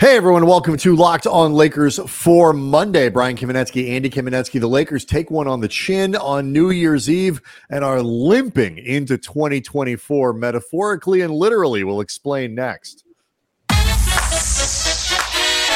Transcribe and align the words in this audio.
Hey 0.00 0.16
everyone, 0.16 0.46
welcome 0.46 0.76
to 0.76 0.94
Locked 0.94 1.26
On 1.26 1.54
Lakers 1.54 1.98
for 2.08 2.52
Monday. 2.52 3.08
Brian 3.08 3.36
Kamenetsky, 3.36 3.90
Andy 3.90 4.08
Kamenetsky. 4.08 4.60
The 4.60 4.68
Lakers 4.68 5.04
take 5.04 5.28
one 5.28 5.48
on 5.48 5.58
the 5.58 5.66
chin 5.66 6.14
on 6.14 6.52
New 6.52 6.70
Year's 6.70 7.10
Eve 7.10 7.40
and 7.68 7.82
are 7.82 8.00
limping 8.00 8.78
into 8.78 9.18
2024 9.18 10.34
metaphorically 10.34 11.22
and 11.22 11.34
literally. 11.34 11.82
We'll 11.82 12.00
explain 12.00 12.54
next. 12.54 13.02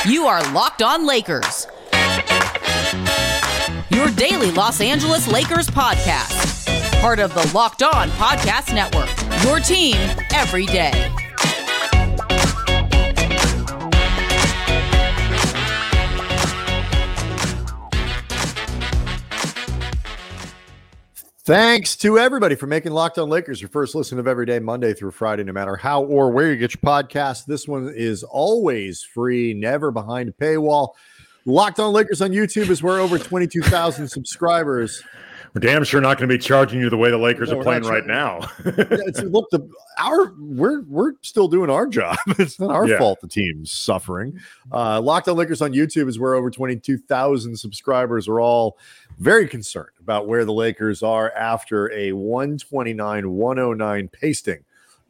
You 0.07 0.27
are 0.27 0.53
Locked 0.53 0.83
On 0.83 1.05
Lakers. 1.05 1.67
Your 3.91 4.09
daily 4.11 4.53
Los 4.53 4.81
Angeles 4.81 5.27
Lakers 5.27 5.67
podcast. 5.67 7.01
Part 7.01 7.19
of 7.19 7.35
the 7.35 7.51
Locked 7.53 7.83
On 7.83 8.09
Podcast 8.11 8.73
Network. 8.73 9.11
Your 9.43 9.59
team 9.59 9.97
every 10.31 10.67
day. 10.67 11.22
Thanks 21.45 21.97
to 21.97 22.21
everybody 22.21 22.55
for 22.55 22.69
making 22.69 22.93
Locked 22.93 23.19
On 23.19 23.29
Lakers 23.29 23.61
your 23.61 23.69
first 23.69 23.97
listen 23.97 24.21
of 24.21 24.29
every 24.29 24.47
day, 24.47 24.61
Monday 24.61 24.95
through 24.95 25.11
Friday, 25.11 25.43
no 25.43 25.53
matter 25.53 25.75
how 25.75 26.05
or 26.05 26.31
where 26.31 26.49
you 26.53 26.57
get 26.57 26.73
your 26.73 26.81
podcast. 26.83 27.47
This 27.47 27.67
one 27.67 27.93
is 27.97 28.23
always 28.23 29.03
free, 29.03 29.53
never 29.53 29.91
behind 29.91 30.29
a 30.29 30.33
paywall. 30.33 30.91
Locked 31.45 31.81
On 31.81 31.93
Lakers 31.93 32.23
on 32.23 32.31
YouTube 32.31 32.71
is 32.71 32.81
where 32.81 33.01
over 33.01 33.19
22,000 33.19 34.07
subscribers. 34.09 35.03
We're 35.55 35.61
damn 35.61 35.85
sure 35.85 36.01
not 36.01 36.17
going 36.17 36.29
to 36.29 36.35
be 36.35 36.43
charging 36.43 36.81
you 36.81 36.89
the 36.89 36.97
way 36.97 37.11
the 37.11 37.19
Lakers 37.19 37.51
no, 37.51 37.61
are 37.61 37.63
playing 37.63 37.83
right 37.83 38.07
now. 38.07 38.39
look, 38.65 39.51
the 39.51 39.69
our 39.99 40.33
we're 40.39 40.81
we're 40.83 41.13
still 41.21 41.47
doing 41.47 41.69
our 41.69 41.87
job. 41.87 42.17
It's 42.39 42.59
not 42.59 42.71
our 42.71 42.89
yeah. 42.89 42.99
fault 42.99 43.21
the 43.21 43.29
team's 43.29 43.71
suffering. 43.71 44.41
Uh, 44.73 45.01
Locked 45.01 45.29
On 45.29 45.37
Lakers 45.37 45.61
on 45.61 45.73
YouTube 45.73 46.09
is 46.09 46.19
where 46.19 46.35
over 46.35 46.51
22,000 46.51 47.57
subscribers 47.57 48.27
are 48.29 48.41
all 48.41 48.79
very 49.19 49.47
concerned 49.47 49.91
about 50.01 50.27
where 50.27 50.45
the 50.47 50.53
Lakers 50.53 51.03
are 51.03 51.31
after 51.33 51.93
a 51.93 52.13
129 52.13 53.31
109 53.31 54.09
pasting 54.09 54.65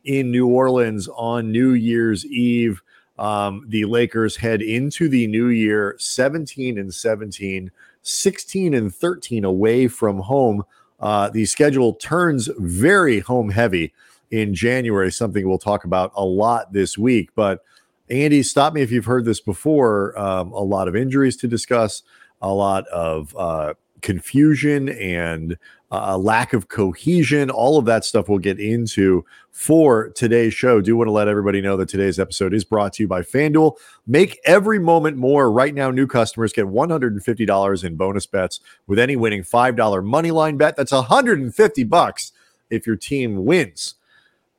in 0.05 0.31
New 0.33 0.49
Orleans 0.49 1.09
on 1.15 1.53
New 1.53 1.73
Year's 1.73 2.27
Eve. 2.27 2.83
Um, 3.19 3.65
the 3.69 3.85
Lakers 3.85 4.37
head 4.37 4.63
into 4.63 5.09
the 5.09 5.27
new 5.29 5.49
year 5.49 5.95
17 5.99 6.79
and 6.79 6.93
17, 6.93 7.71
16 8.03 8.75
and 8.75 8.95
13 8.95 9.45
away 9.45 9.89
from 9.89 10.21
home. 10.21 10.65
Uh, 11.01 11.31
the 11.31 11.45
schedule 11.45 11.95
turns 11.95 12.49
very 12.59 13.21
home 13.21 13.51
heavy 13.51 13.93
in 14.31 14.55
January, 14.55 15.13
something 15.13 15.49
we'll 15.49 15.59
talk 15.59 15.85
about 15.85 16.13
a 16.15 16.25
lot 16.25 16.73
this 16.73 16.97
week. 16.97 17.31
But 17.35 17.65
Andy, 18.09 18.43
stop 18.43 18.73
me 18.73 18.83
if 18.83 18.91
you've 18.91 19.05
heard 19.05 19.25
this 19.25 19.41
before. 19.41 20.19
Um, 20.19 20.53
a 20.53 20.61
lot 20.61 20.89
of 20.89 20.97
injuries 20.97 21.37
to 21.39 21.49
discuss, 21.49 22.03
a 22.41 22.53
lot 22.53 22.87
of 22.89 23.35
uh, 23.37 23.75
confusion 24.03 24.89
and 24.91 25.57
a 25.91 26.17
lack 26.17 26.55
of 26.55 26.69
cohesion. 26.69 27.51
All 27.51 27.79
of 27.79 27.85
that 27.85 28.05
stuff 28.05 28.29
we'll 28.29 28.39
get 28.39 28.59
into 28.59 29.25
for 29.51 30.09
today's 30.11 30.55
show. 30.55 30.81
Do 30.81 30.97
want 30.97 31.09
to 31.09 31.13
let 31.13 31.29
everybody 31.29 31.61
know 31.61 31.77
that 31.77 31.89
today's 31.89 32.19
episode 32.19 32.55
is 32.55 32.65
brought 32.65 32.95
to 32.95 33.03
you 33.03 33.09
by 33.09 33.21
FanDuel. 33.21 33.77
Make 34.07 34.41
every 34.45 34.79
moment 34.79 35.19
more. 35.19 35.53
Right 35.53 35.75
now, 35.75 35.91
new 35.91 36.07
customers 36.07 36.53
get 36.53 36.65
$150 36.65 37.85
in 37.85 37.97
bonus 37.97 38.27
bets 38.27 38.61
with 38.87 38.99
any 38.99 39.17
winning 39.17 39.43
$5 39.43 40.05
money 40.05 40.31
line 40.31 40.57
bet. 40.57 40.77
That's 40.77 40.93
150 40.93 41.85
bucks 41.85 42.33
if 42.71 42.87
your 42.87 42.97
team 42.97 43.45
wins. 43.45 43.95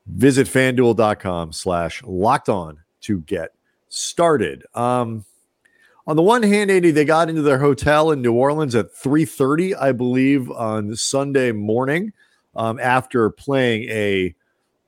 Visit 0.06 0.46
fanduel.com 0.46 1.52
slash 1.52 2.02
locked 2.04 2.48
on 2.48 2.78
to 3.02 3.20
get 3.20 3.54
started. 3.88 4.64
Um, 4.74 5.24
on 6.06 6.16
the 6.16 6.22
one 6.22 6.42
hand, 6.42 6.70
Andy, 6.70 6.90
they 6.90 7.04
got 7.04 7.28
into 7.28 7.42
their 7.42 7.58
hotel 7.58 8.10
in 8.10 8.20
New 8.20 8.34
Orleans 8.34 8.74
at 8.74 8.94
3:30, 8.94 9.74
I 9.74 9.92
believe, 9.92 10.50
on 10.50 10.94
Sunday 10.96 11.52
morning, 11.52 12.12
um, 12.54 12.78
after 12.78 13.30
playing 13.30 13.88
a 13.88 14.34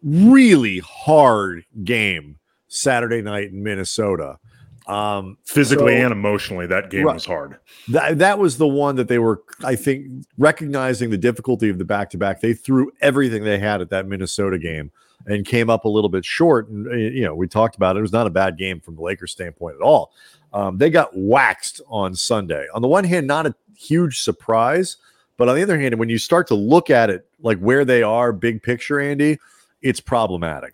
really 0.02 0.78
hard 0.78 1.64
game 1.84 2.36
Saturday 2.68 3.22
night 3.22 3.50
in 3.50 3.62
Minnesota. 3.62 4.38
Um, 4.86 5.36
Physically 5.44 5.98
so, 5.98 6.04
and 6.04 6.12
emotionally, 6.12 6.66
that 6.66 6.90
game 6.90 7.06
right, 7.06 7.14
was 7.14 7.24
hard. 7.24 7.56
That 7.88 8.18
that 8.18 8.38
was 8.38 8.58
the 8.58 8.68
one 8.68 8.96
that 8.96 9.08
they 9.08 9.18
were, 9.18 9.42
I 9.64 9.74
think, 9.74 10.26
recognizing 10.38 11.10
the 11.10 11.18
difficulty 11.18 11.68
of 11.68 11.78
the 11.78 11.84
back 11.84 12.10
to 12.10 12.18
back. 12.18 12.40
They 12.40 12.54
threw 12.54 12.92
everything 13.00 13.42
they 13.42 13.58
had 13.58 13.80
at 13.80 13.90
that 13.90 14.06
Minnesota 14.06 14.58
game 14.58 14.92
and 15.26 15.44
came 15.44 15.70
up 15.70 15.86
a 15.86 15.88
little 15.88 16.08
bit 16.08 16.24
short. 16.24 16.68
And 16.68 16.86
you 17.14 17.24
know, 17.24 17.34
we 17.34 17.48
talked 17.48 17.74
about 17.74 17.96
it. 17.96 17.98
It 17.98 18.02
was 18.02 18.12
not 18.12 18.28
a 18.28 18.30
bad 18.30 18.56
game 18.56 18.80
from 18.80 18.94
the 18.94 19.02
Lakers 19.02 19.32
standpoint 19.32 19.74
at 19.74 19.82
all. 19.82 20.12
Um, 20.56 20.78
they 20.78 20.88
got 20.88 21.10
waxed 21.12 21.82
on 21.86 22.14
Sunday. 22.14 22.66
On 22.72 22.80
the 22.80 22.88
one 22.88 23.04
hand, 23.04 23.26
not 23.26 23.44
a 23.44 23.54
huge 23.76 24.20
surprise, 24.20 24.96
but 25.36 25.50
on 25.50 25.54
the 25.54 25.62
other 25.62 25.78
hand, 25.78 25.98
when 25.98 26.08
you 26.08 26.16
start 26.16 26.46
to 26.46 26.54
look 26.54 26.88
at 26.88 27.10
it 27.10 27.28
like 27.40 27.58
where 27.58 27.84
they 27.84 28.02
are, 28.02 28.32
big 28.32 28.62
picture, 28.62 28.98
Andy, 28.98 29.38
it's 29.82 30.00
problematic. 30.00 30.72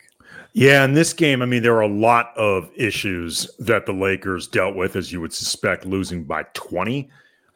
Yeah, 0.53 0.84
in 0.84 0.94
this 0.94 1.12
game, 1.12 1.43
I 1.43 1.47
mean, 1.47 1.65
there 1.65 1.72
were 1.72 1.81
a 1.81 1.88
lot 1.88 2.32
of 2.37 2.70
issues 2.76 3.50
that 3.59 3.84
the 3.84 3.93
Lakers 3.93 4.47
dealt 4.47 4.76
with, 4.76 4.94
as 4.94 5.10
you 5.10 5.20
would 5.20 5.32
suspect, 5.32 5.84
losing 5.84 6.22
by 6.22 6.44
20. 6.54 7.10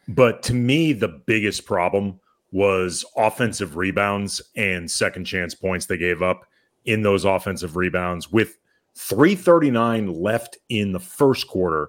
But 0.08 0.42
to 0.44 0.54
me, 0.54 0.94
the 0.94 1.22
biggest 1.26 1.64
problem 1.64 2.18
was 2.50 3.04
offensive 3.16 3.76
rebounds 3.76 4.42
and 4.56 4.90
second 4.90 5.26
chance 5.26 5.54
points 5.54 5.86
they 5.86 5.96
gave 5.96 6.22
up 6.22 6.44
in 6.86 7.02
those 7.02 7.24
offensive 7.24 7.76
rebounds 7.76 8.32
with 8.32 8.58
339 8.96 10.12
left 10.12 10.58
in 10.68 10.90
the 10.90 10.98
first 10.98 11.46
quarter 11.46 11.88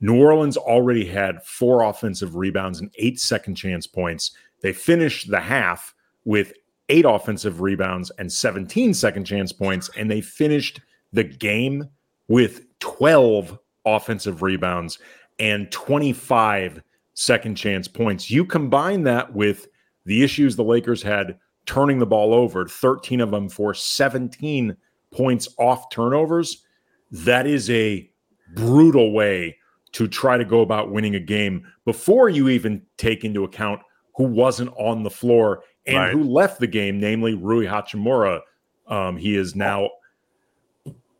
New 0.00 0.20
Orleans 0.20 0.56
already 0.56 1.04
had 1.04 1.42
four 1.42 1.82
offensive 1.82 2.36
rebounds 2.36 2.80
and 2.80 2.90
eight 2.98 3.18
second 3.18 3.56
chance 3.56 3.86
points. 3.86 4.32
They 4.60 4.72
finished 4.72 5.30
the 5.30 5.40
half 5.40 5.94
with 6.24 6.52
eight 6.88 7.04
offensive 7.06 7.60
rebounds 7.60 8.10
and 8.18 8.32
17 8.32 8.94
second 8.94 9.24
chance 9.24 9.52
points, 9.52 9.90
and 9.96 10.10
they 10.10 10.20
finished 10.20 10.80
the 11.12 11.24
game 11.24 11.88
with 12.28 12.66
12 12.80 13.58
offensive 13.84 14.42
rebounds 14.42 14.98
and 15.38 15.70
25 15.70 16.82
second 17.14 17.56
chance 17.56 17.88
points. 17.88 18.30
You 18.30 18.44
combine 18.44 19.02
that 19.04 19.32
with 19.34 19.66
the 20.04 20.22
issues 20.22 20.56
the 20.56 20.64
Lakers 20.64 21.02
had 21.02 21.38
turning 21.66 21.98
the 21.98 22.06
ball 22.06 22.32
over, 22.32 22.66
13 22.66 23.20
of 23.20 23.30
them 23.30 23.48
for 23.48 23.74
17 23.74 24.76
points 25.12 25.48
off 25.58 25.90
turnovers. 25.90 26.64
That 27.10 27.46
is 27.46 27.68
a 27.70 28.10
brutal 28.54 29.12
way 29.12 29.56
to 29.92 30.08
try 30.08 30.36
to 30.36 30.44
go 30.44 30.60
about 30.60 30.90
winning 30.90 31.14
a 31.14 31.20
game 31.20 31.66
before 31.84 32.28
you 32.28 32.48
even 32.48 32.82
take 32.96 33.24
into 33.24 33.44
account 33.44 33.80
who 34.16 34.24
wasn't 34.24 34.70
on 34.76 35.02
the 35.02 35.10
floor 35.10 35.62
and 35.86 35.96
right. 35.96 36.12
who 36.12 36.22
left 36.22 36.60
the 36.60 36.66
game, 36.66 37.00
namely 37.00 37.34
Rui 37.34 37.66
Hachimura. 37.66 38.40
Um, 38.86 39.16
he 39.16 39.36
is 39.36 39.54
now 39.54 39.90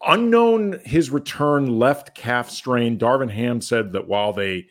unknown 0.07 0.81
his 0.85 1.11
return 1.11 1.79
left 1.79 2.15
calf 2.15 2.51
strain. 2.51 2.99
Darvin 2.99 3.31
Ham 3.31 3.61
said 3.61 3.93
that 3.93 4.07
while 4.07 4.33
they 4.33 4.67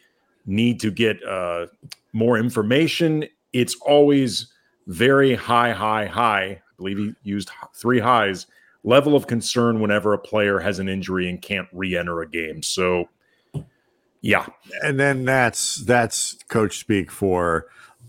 need 0.46 0.79
to 0.79 0.91
get 0.91 1.24
uh, 1.24 1.68
more 2.14 2.38
information, 2.38 3.25
it's 3.53 3.75
always 3.85 4.52
very 4.88 5.35
high, 5.35 5.72
high, 5.72 6.06
high. 6.06 6.44
I 6.44 6.62
believe 6.78 6.97
he 6.97 7.14
used 7.24 7.50
three 7.75 8.00
highs. 8.00 8.47
Level 8.84 9.16
of 9.16 9.28
concern 9.28 9.81
whenever 9.81 10.14
a 10.14 10.18
player 10.18 10.59
has 10.59 10.79
an 10.79 10.88
injury 10.88 11.29
and 11.29 11.41
can't 11.41 11.68
re 11.74 11.97
enter 11.97 12.22
a 12.22 12.29
game. 12.29 12.64
So, 12.64 13.09
yeah. 14.27 14.45
And 14.83 14.99
then 14.99 15.23
that's 15.23 15.77
that's 15.85 16.33
coach 16.49 16.79
speak 16.79 17.09
for 17.11 17.67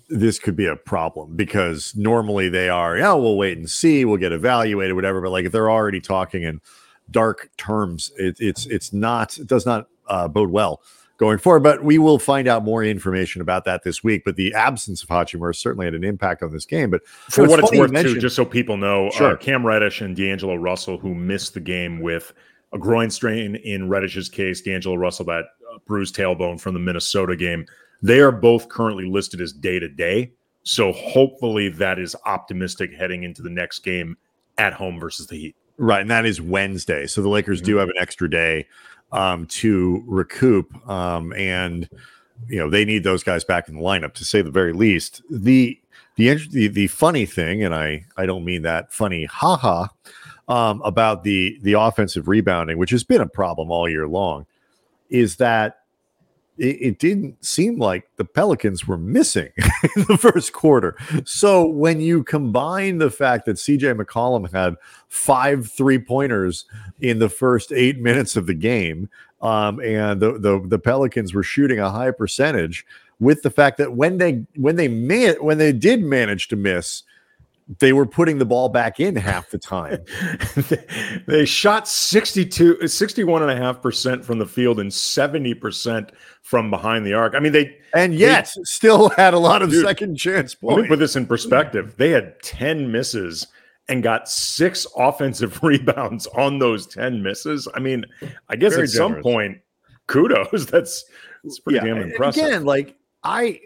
this 0.08 0.40
could 0.40 0.56
be 0.56 0.66
a 0.66 0.74
problem 0.74 1.36
because 1.36 1.94
normally 1.94 2.48
they 2.48 2.68
are, 2.68 2.96
yeah, 2.96 3.12
we'll 3.12 3.36
wait 3.36 3.56
and 3.56 3.70
see, 3.70 4.04
we'll 4.04 4.16
get 4.16 4.32
evaluated, 4.32 4.96
whatever. 4.96 5.20
But 5.20 5.30
like 5.30 5.44
if 5.44 5.52
they're 5.52 5.70
already 5.70 6.00
talking 6.00 6.42
in 6.42 6.60
dark 7.08 7.50
terms, 7.56 8.10
it, 8.16 8.36
it's 8.40 8.66
it's 8.66 8.92
not 8.92 9.38
it 9.38 9.46
does 9.46 9.64
not 9.64 9.86
uh, 10.08 10.26
bode 10.26 10.50
well 10.50 10.82
going 11.18 11.38
forward. 11.38 11.62
But 11.62 11.84
we 11.84 11.98
will 11.98 12.18
find 12.18 12.48
out 12.48 12.64
more 12.64 12.82
information 12.82 13.40
about 13.40 13.64
that 13.66 13.84
this 13.84 14.02
week. 14.02 14.22
But 14.24 14.34
the 14.34 14.52
absence 14.54 15.04
of 15.04 15.08
Hachimura 15.10 15.54
certainly 15.54 15.86
had 15.86 15.94
an 15.94 16.02
impact 16.02 16.42
on 16.42 16.50
this 16.50 16.66
game. 16.66 16.90
But 16.90 17.06
for 17.06 17.46
what 17.46 17.60
it's 17.60 17.70
worth, 17.70 17.92
too, 17.92 18.18
just 18.18 18.34
so 18.34 18.44
people 18.44 18.76
know, 18.76 19.06
uh, 19.06 19.12
sure. 19.12 19.32
uh, 19.34 19.36
Cam 19.36 19.64
Reddish 19.64 20.00
and 20.00 20.16
D'Angelo 20.16 20.56
Russell, 20.56 20.98
who 20.98 21.14
missed 21.14 21.54
the 21.54 21.60
game 21.60 22.00
with 22.00 22.32
a 22.72 22.78
groin 22.78 23.08
strain 23.08 23.54
in 23.54 23.88
Reddish's 23.88 24.28
case, 24.28 24.60
D'Angelo 24.60 24.96
Russell 24.96 25.24
that 25.26 25.44
bruised 25.86 26.14
tailbone 26.14 26.60
from 26.60 26.74
the 26.74 26.80
Minnesota 26.80 27.36
game. 27.36 27.66
They 28.02 28.20
are 28.20 28.32
both 28.32 28.68
currently 28.68 29.06
listed 29.06 29.40
as 29.40 29.52
day 29.52 29.78
to 29.78 29.88
day. 29.88 30.32
So 30.62 30.92
hopefully 30.92 31.68
that 31.70 31.98
is 31.98 32.14
optimistic 32.26 32.92
heading 32.92 33.22
into 33.22 33.42
the 33.42 33.50
next 33.50 33.80
game 33.80 34.16
at 34.58 34.72
home 34.72 35.00
versus 35.00 35.26
the 35.26 35.36
Heat. 35.36 35.56
Right. 35.78 36.00
And 36.00 36.10
that 36.10 36.26
is 36.26 36.40
Wednesday. 36.40 37.06
So 37.06 37.22
the 37.22 37.28
Lakers 37.28 37.60
mm-hmm. 37.60 37.66
do 37.66 37.76
have 37.76 37.88
an 37.88 37.94
extra 37.98 38.28
day 38.28 38.66
um, 39.12 39.46
to 39.46 40.04
recoup. 40.06 40.88
Um, 40.88 41.32
and, 41.32 41.88
you 42.48 42.58
know, 42.58 42.68
they 42.68 42.84
need 42.84 43.04
those 43.04 43.22
guys 43.22 43.44
back 43.44 43.68
in 43.68 43.76
the 43.76 43.80
lineup 43.80 44.12
to 44.14 44.24
say 44.24 44.42
the 44.42 44.50
very 44.50 44.72
least. 44.72 45.22
The, 45.30 45.80
the, 46.16 46.34
the, 46.50 46.68
the 46.68 46.88
funny 46.88 47.24
thing, 47.26 47.64
and 47.64 47.74
I, 47.74 48.04
I 48.16 48.26
don't 48.26 48.44
mean 48.44 48.62
that 48.62 48.92
funny, 48.92 49.24
haha, 49.24 49.86
um, 50.48 50.82
about 50.84 51.22
the, 51.22 51.58
the 51.62 51.74
offensive 51.74 52.26
rebounding, 52.26 52.76
which 52.76 52.90
has 52.90 53.04
been 53.04 53.20
a 53.20 53.28
problem 53.28 53.70
all 53.70 53.88
year 53.88 54.08
long 54.08 54.46
is 55.10 55.36
that 55.36 55.78
it, 56.58 56.76
it, 56.80 56.98
didn't 56.98 57.44
seem 57.44 57.78
like 57.78 58.08
the 58.16 58.24
Pelicans 58.24 58.86
were 58.86 58.98
missing 58.98 59.50
in 59.96 60.04
the 60.08 60.18
first 60.18 60.52
quarter. 60.52 60.96
So 61.24 61.64
when 61.64 62.00
you 62.00 62.24
combine 62.24 62.98
the 62.98 63.10
fact 63.10 63.46
that 63.46 63.56
CJ 63.56 64.00
McCollum 64.00 64.50
had 64.52 64.74
five 65.08 65.70
three 65.70 65.98
pointers 65.98 66.64
in 67.00 67.20
the 67.20 67.28
first 67.28 67.72
eight 67.72 68.00
minutes 68.00 68.36
of 68.36 68.46
the 68.46 68.54
game, 68.54 69.08
um, 69.40 69.80
and 69.80 70.20
the, 70.20 70.32
the 70.32 70.60
the 70.66 70.78
Pelicans 70.80 71.32
were 71.32 71.44
shooting 71.44 71.78
a 71.78 71.90
high 71.90 72.10
percentage, 72.10 72.84
with 73.20 73.42
the 73.42 73.50
fact 73.50 73.78
that 73.78 73.94
when 73.94 74.18
they 74.18 74.44
when 74.56 74.76
they 74.76 74.88
man 74.88 75.36
when 75.40 75.58
they 75.58 75.72
did 75.72 76.02
manage 76.02 76.48
to 76.48 76.56
miss, 76.56 77.02
they 77.80 77.92
were 77.92 78.06
putting 78.06 78.38
the 78.38 78.46
ball 78.46 78.70
back 78.70 78.98
in 78.98 79.14
half 79.14 79.50
the 79.50 79.58
time. 79.58 79.98
they 81.26 81.44
shot 81.44 81.86
62, 81.86 82.88
61 82.88 83.42
and 83.42 83.50
a 83.50 83.56
half 83.56 83.82
percent 83.82 84.24
from 84.24 84.38
the 84.38 84.46
field 84.46 84.80
and 84.80 84.90
70% 84.90 86.10
from 86.42 86.70
behind 86.70 87.04
the 87.04 87.12
arc. 87.12 87.34
I 87.34 87.40
mean, 87.40 87.52
they 87.52 87.76
and 87.94 88.14
yet 88.14 88.50
they, 88.56 88.62
still 88.64 89.10
had 89.10 89.34
a 89.34 89.38
lot 89.38 89.60
of 89.60 89.70
dude, 89.70 89.84
second 89.84 90.16
chance 90.16 90.54
points. 90.54 90.76
Let 90.76 90.82
me 90.82 90.88
put 90.88 90.98
this 90.98 91.14
in 91.14 91.26
perspective. 91.26 91.94
They 91.98 92.10
had 92.10 92.40
10 92.42 92.90
misses 92.90 93.46
and 93.88 94.02
got 94.02 94.30
six 94.30 94.86
offensive 94.96 95.62
rebounds 95.62 96.26
on 96.28 96.58
those 96.58 96.86
10 96.86 97.22
misses. 97.22 97.68
I 97.74 97.80
mean, 97.80 98.04
I 98.48 98.56
guess 98.56 98.74
Very 98.74 98.84
at 98.84 98.92
generous. 98.92 99.14
some 99.14 99.22
point, 99.22 99.58
kudos. 100.06 100.66
That's, 100.70 101.04
that's 101.44 101.60
pretty 101.60 101.76
yeah, 101.76 101.94
damn 101.94 102.02
impressive. 102.02 102.44
Again, 102.44 102.64
like 102.64 102.96
I 103.22 103.60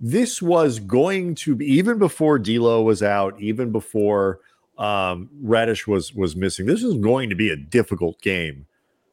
this 0.00 0.40
was 0.40 0.78
going 0.78 1.34
to 1.36 1.54
be 1.54 1.66
even 1.66 1.98
before 1.98 2.38
D'Lo 2.38 2.82
was 2.82 3.02
out, 3.02 3.38
even 3.40 3.70
before 3.70 4.40
um, 4.78 5.28
Reddish 5.42 5.86
was 5.86 6.14
was 6.14 6.34
missing. 6.34 6.66
This 6.66 6.82
is 6.82 6.94
going 6.94 7.28
to 7.28 7.36
be 7.36 7.50
a 7.50 7.56
difficult 7.56 8.20
game 8.22 8.66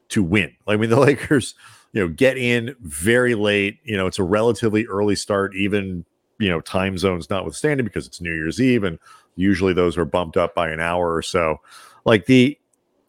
to 0.09 0.23
win. 0.23 0.55
I 0.67 0.77
mean, 0.77 0.89
the 0.89 0.99
Lakers, 0.99 1.55
you 1.91 2.01
know, 2.01 2.07
get 2.07 2.37
in 2.37 2.75
very 2.81 3.35
late. 3.35 3.79
You 3.83 3.97
know, 3.97 4.07
it's 4.07 4.19
a 4.19 4.23
relatively 4.23 4.85
early 4.87 5.15
start, 5.15 5.55
even 5.55 6.05
you 6.39 6.49
know, 6.49 6.61
time 6.61 6.97
zones 6.97 7.29
notwithstanding, 7.29 7.85
because 7.85 8.07
it's 8.07 8.21
New 8.21 8.33
Year's 8.33 8.61
Eve, 8.61 8.83
and 8.83 8.99
usually 9.35 9.73
those 9.73 9.97
are 9.97 10.05
bumped 10.05 10.37
up 10.37 10.55
by 10.55 10.69
an 10.69 10.79
hour 10.79 11.13
or 11.13 11.21
so. 11.21 11.59
Like 12.05 12.27
the, 12.27 12.57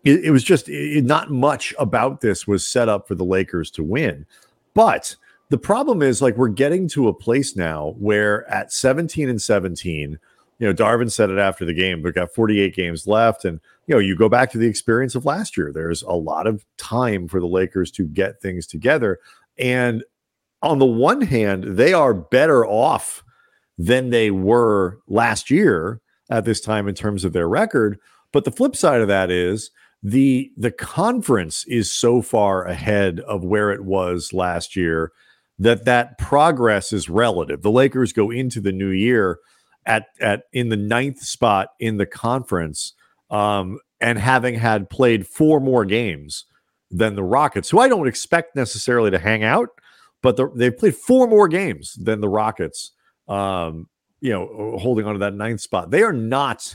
it, 0.02 0.25
it 0.25 0.30
was 0.30 0.42
just 0.42 0.69
it, 0.69 1.04
not 1.04 1.30
much 1.30 1.75
about 1.78 2.22
this 2.22 2.46
was 2.46 2.66
set 2.66 2.88
up 2.88 3.06
for 3.06 3.14
the 3.14 3.25
Lakers 3.25 3.70
to 3.72 3.82
win, 3.82 4.26
but 4.75 5.14
the 5.50 5.58
problem 5.58 6.02
is 6.02 6.20
like 6.20 6.36
we're 6.36 6.48
getting 6.48 6.88
to 6.88 7.08
a 7.08 7.14
place 7.14 7.56
now 7.56 7.94
where 7.98 8.48
at 8.50 8.72
17 8.72 9.28
and 9.28 9.40
17, 9.40 10.18
you 10.58 10.66
know, 10.66 10.74
Darvin 10.74 11.10
said 11.10 11.30
it 11.30 11.38
after 11.38 11.64
the 11.64 11.72
game, 11.72 12.02
but 12.02 12.14
got 12.14 12.34
48 12.34 12.74
games 12.74 13.06
left. 13.06 13.44
And, 13.44 13.60
you 13.86 13.94
know, 13.94 14.00
you 14.00 14.16
go 14.16 14.28
back 14.28 14.50
to 14.52 14.58
the 14.58 14.66
experience 14.66 15.14
of 15.14 15.24
last 15.24 15.56
year. 15.56 15.72
There's 15.72 16.02
a 16.02 16.12
lot 16.12 16.46
of 16.46 16.64
time 16.76 17.28
for 17.28 17.40
the 17.40 17.46
Lakers 17.46 17.90
to 17.92 18.06
get 18.06 18.42
things 18.42 18.66
together. 18.66 19.20
And 19.58 20.04
on 20.60 20.78
the 20.78 20.86
one 20.86 21.22
hand, 21.22 21.64
they 21.64 21.92
are 21.92 22.12
better 22.12 22.66
off 22.66 23.22
than 23.78 24.10
they 24.10 24.30
were 24.30 24.98
last 25.06 25.50
year 25.50 26.00
at 26.28 26.44
this 26.44 26.60
time 26.60 26.88
in 26.88 26.94
terms 26.94 27.24
of 27.24 27.32
their 27.32 27.48
record. 27.48 27.98
But 28.32 28.44
the 28.44 28.50
flip 28.50 28.76
side 28.76 29.00
of 29.00 29.08
that 29.08 29.30
is 29.30 29.70
the 30.02 30.52
the 30.56 30.70
conference 30.70 31.64
is 31.66 31.92
so 31.92 32.22
far 32.22 32.64
ahead 32.64 33.20
of 33.20 33.44
where 33.44 33.70
it 33.70 33.84
was 33.84 34.32
last 34.32 34.76
year 34.76 35.12
that 35.58 35.84
that 35.84 36.19
progress 36.19 36.93
is 36.93 37.08
relative. 37.08 37.62
The 37.62 37.70
Lakers 37.70 38.12
go 38.12 38.31
into 38.31 38.60
the 38.60 38.72
new 38.72 38.90
year 38.90 39.38
at 39.87 40.06
at 40.20 40.44
in 40.52 40.69
the 40.69 40.76
ninth 40.76 41.20
spot 41.20 41.69
in 41.81 41.96
the 41.96 42.06
conference, 42.06 42.94
um, 43.31 43.78
and 44.00 44.19
having 44.19 44.55
had 44.55 44.90
played 44.90 45.26
four 45.26 45.60
more 45.60 45.84
games 45.84 46.44
than 46.90 47.16
the 47.16 47.25
Rockets, 47.25 47.70
who 47.70 47.81
I 47.81 47.88
don't 47.88 48.08
expect 48.08 48.56
necessarily 48.56 49.10
to 49.10 49.19
hang 49.19 49.44
out, 49.44 49.69
but 50.22 50.37
the, 50.37 50.49
they've 50.55 50.76
played 50.76 50.94
four 50.94 51.26
more 51.26 51.49
games 51.49 51.94
than 52.00 52.20
the 52.20 52.28
Rockets. 52.28 52.93
Um, 53.26 53.88
you 54.20 54.32
know, 54.32 54.76
holding 54.78 55.06
on 55.06 55.12
to 55.12 55.19
that 55.20 55.34
ninth 55.34 55.61
spot. 55.61 55.90
They 55.90 56.02
are 56.02 56.12
not 56.12 56.75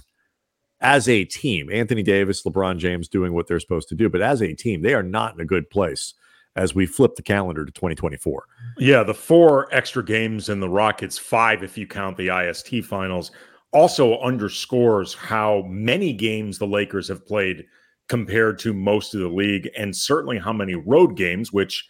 as 0.80 1.10
a 1.10 1.26
team. 1.26 1.70
Anthony 1.70 2.02
Davis, 2.02 2.44
LeBron 2.44 2.78
James 2.78 3.10
doing 3.10 3.34
what 3.34 3.48
they're 3.48 3.60
supposed 3.60 3.90
to 3.90 3.96
do, 3.96 4.08
but 4.10 4.22
as 4.22 4.42
a 4.42 4.54
team, 4.54 4.82
they 4.82 4.94
are 4.94 5.04
not 5.04 5.34
in 5.34 5.42
a 5.42 5.46
good 5.46 5.70
place 5.70 6.14
as 6.56 6.76
we 6.76 6.86
flip 6.86 7.16
the 7.16 7.22
calendar 7.22 7.66
to 7.66 7.72
2024. 7.72 8.46
Yeah, 8.78 9.04
the 9.04 9.14
four 9.14 9.74
extra 9.74 10.04
games 10.04 10.50
in 10.50 10.60
the 10.60 10.70
Rockets, 10.70 11.18
five 11.18 11.64
if 11.64 11.78
you 11.78 11.88
count 11.88 12.18
the 12.18 12.30
IST 12.30 12.86
finals, 12.86 13.32
also 13.72 14.20
underscores 14.20 15.14
how 15.14 15.64
many 15.68 16.14
games 16.14 16.60
the 16.60 16.68
Lakers 16.68 17.08
have 17.08 17.26
played 17.26 17.66
compared 18.08 18.60
to 18.60 18.74
most 18.74 19.16
of 19.16 19.22
the 19.22 19.28
league, 19.28 19.70
and 19.78 19.96
certainly 19.96 20.38
how 20.38 20.54
many 20.54 20.76
road 20.76 21.16
games, 21.18 21.52
which 21.52 21.88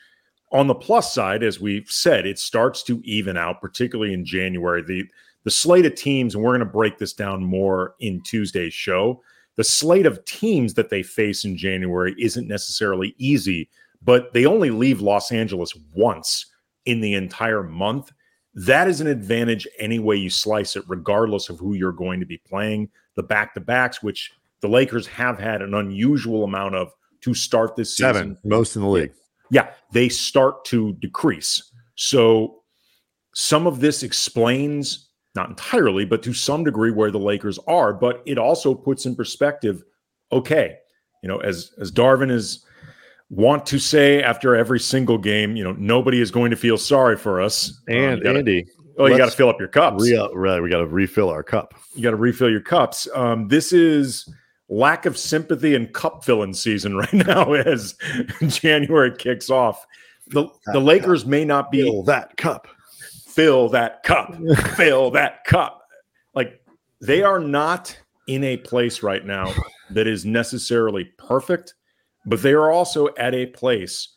on 0.52 0.68
the 0.68 0.76
plus 0.76 1.14
side, 1.14 1.44
as 1.44 1.60
we've 1.60 1.90
said, 1.90 2.26
it 2.26 2.40
starts 2.40 2.84
to 2.84 3.02
even 3.04 3.36
out, 3.36 3.60
particularly 3.60 4.14
in 4.14 4.24
January. 4.26 4.82
The 4.82 5.04
the 5.44 5.52
slate 5.52 5.86
of 5.86 5.96
teams, 5.96 6.36
and 6.36 6.44
we're 6.44 6.52
going 6.52 6.60
to 6.60 6.66
break 6.66 6.98
this 6.98 7.12
down 7.12 7.44
more 7.44 7.96
in 8.00 8.22
Tuesday's 8.22 8.74
show. 8.74 9.22
The 9.58 9.64
slate 9.64 10.06
of 10.06 10.24
teams 10.24 10.74
that 10.76 10.90
they 10.90 11.04
face 11.04 11.44
in 11.44 11.58
January 11.58 12.16
isn't 12.18 12.48
necessarily 12.48 13.14
easy 13.18 13.70
but 14.04 14.34
they 14.34 14.46
only 14.46 14.70
leave 14.70 15.02
Los 15.02 15.32
Angeles 15.32 15.74
once 15.96 16.46
in 16.86 17.02
the 17.02 17.14
entire 17.14 17.64
month. 17.64 18.12
That 18.54 18.88
is 18.88 19.02
an 19.02 19.08
advantage 19.08 19.68
any 19.80 20.00
way 20.00 20.16
you 20.16 20.30
slice 20.30 20.76
it, 20.76 20.84
regardless 20.88 21.50
of 21.50 21.60
who 21.60 21.74
you're 21.74 21.92
going 21.92 22.20
to 22.20 22.26
be 22.26 22.38
playing. 22.38 22.90
The 23.16 23.24
back 23.24 23.54
to 23.54 23.60
backs, 23.60 24.04
which 24.04 24.32
the 24.62 24.68
Lakers 24.68 25.08
have 25.08 25.40
had 25.40 25.62
an 25.62 25.74
unusual 25.74 26.44
amount 26.44 26.76
of 26.76 26.92
to 27.22 27.34
start 27.34 27.76
this 27.76 27.96
season. 27.96 28.14
Seven, 28.14 28.38
most 28.44 28.76
in 28.76 28.82
the 28.82 28.88
league. 28.88 29.14
Yeah, 29.50 29.70
they 29.92 30.10
start 30.10 30.66
to 30.66 30.94
decrease. 30.94 31.72
So 31.96 32.64
some 33.34 33.68
of 33.68 33.80
this 33.80 34.04
explains, 34.04 35.10
not 35.36 35.50
entirely, 35.50 36.06
but 36.06 36.24
to 36.24 36.34
some 36.34 36.64
degree 36.64 36.92
where 36.92 37.12
the 37.12 37.20
Lakers 37.20 37.60
are, 37.68 37.94
but 37.94 38.22
it 38.26 38.38
also 38.38 38.74
puts 38.74 39.06
in 39.06 39.16
perspective, 39.16 39.84
okay, 40.32 40.78
you 41.22 41.30
know, 41.30 41.38
as 41.38 41.72
as 41.80 41.92
Darvin 41.92 42.32
is 42.32 42.66
want 43.36 43.66
to 43.66 43.80
say 43.80 44.22
after 44.22 44.56
every 44.56 44.80
single 44.80 45.18
game, 45.18 45.56
you 45.56 45.64
know, 45.64 45.74
nobody 45.74 46.22
is 46.22 46.30
going 46.32 46.52
to 46.52 46.58
feel 46.58 46.78
sorry 46.78 47.18
for 47.18 47.42
us. 47.42 47.70
Um, 47.90 47.96
and 47.96 48.14
um, 48.14 48.24
gotta, 48.24 48.40
Andy, 48.40 48.66
oh, 48.98 49.08
you 49.08 49.18
got 49.18 49.32
to 49.32 49.36
fill 49.36 49.50
up 49.50 49.60
your 49.60 49.70
cups. 49.70 50.04
Re- 50.04 50.30
right, 50.34 50.62
we 50.62 50.70
got 50.70 50.80
to 50.80 50.88
refill 50.88 51.30
our 51.30 51.44
cup. 51.44 51.74
You 51.96 52.04
got 52.04 52.12
to 52.12 52.16
refill 52.16 52.50
your 52.50 52.62
cups. 52.62 53.08
Um, 53.16 53.48
this 53.48 53.74
is 53.74 54.32
lack 54.70 55.06
of 55.06 55.18
sympathy 55.18 55.76
and 55.76 55.92
cup 55.94 56.24
filling 56.24 56.54
season 56.54 56.96
right 56.98 57.14
now 57.14 57.54
as 57.54 57.96
January 58.48 59.16
kicks 59.16 59.50
off. 59.50 59.86
The 60.28 60.48
the 60.68 60.80
Lakers 60.80 61.26
may 61.26 61.44
not 61.44 61.72
be 61.72 61.82
fill 61.82 62.04
that 62.04 62.38
cup. 62.38 62.68
Fill 63.28 63.70
that 63.70 64.04
cup. 64.04 64.36
fill 64.76 65.12
that 65.12 65.44
cup. 65.44 65.82
Like 66.36 66.62
they 67.02 67.24
are 67.24 67.40
not 67.40 67.98
in 68.28 68.44
a 68.44 68.58
place 68.58 69.04
right 69.04 69.26
now 69.26 69.52
that 69.90 70.08
is 70.08 70.24
necessarily 70.24 71.06
perfect 71.18 71.74
but 72.26 72.42
they 72.42 72.54
are 72.54 72.72
also 72.72 73.10
at 73.18 73.34
a 73.34 73.48
place 73.48 74.10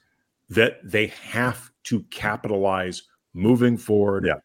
that 0.49 0.79
they 0.85 1.09
have 1.09 1.71
to 1.85 2.03
capitalize 2.11 3.03
moving 3.35 3.77
forward. 3.77 4.27
Yeah. 4.27 4.39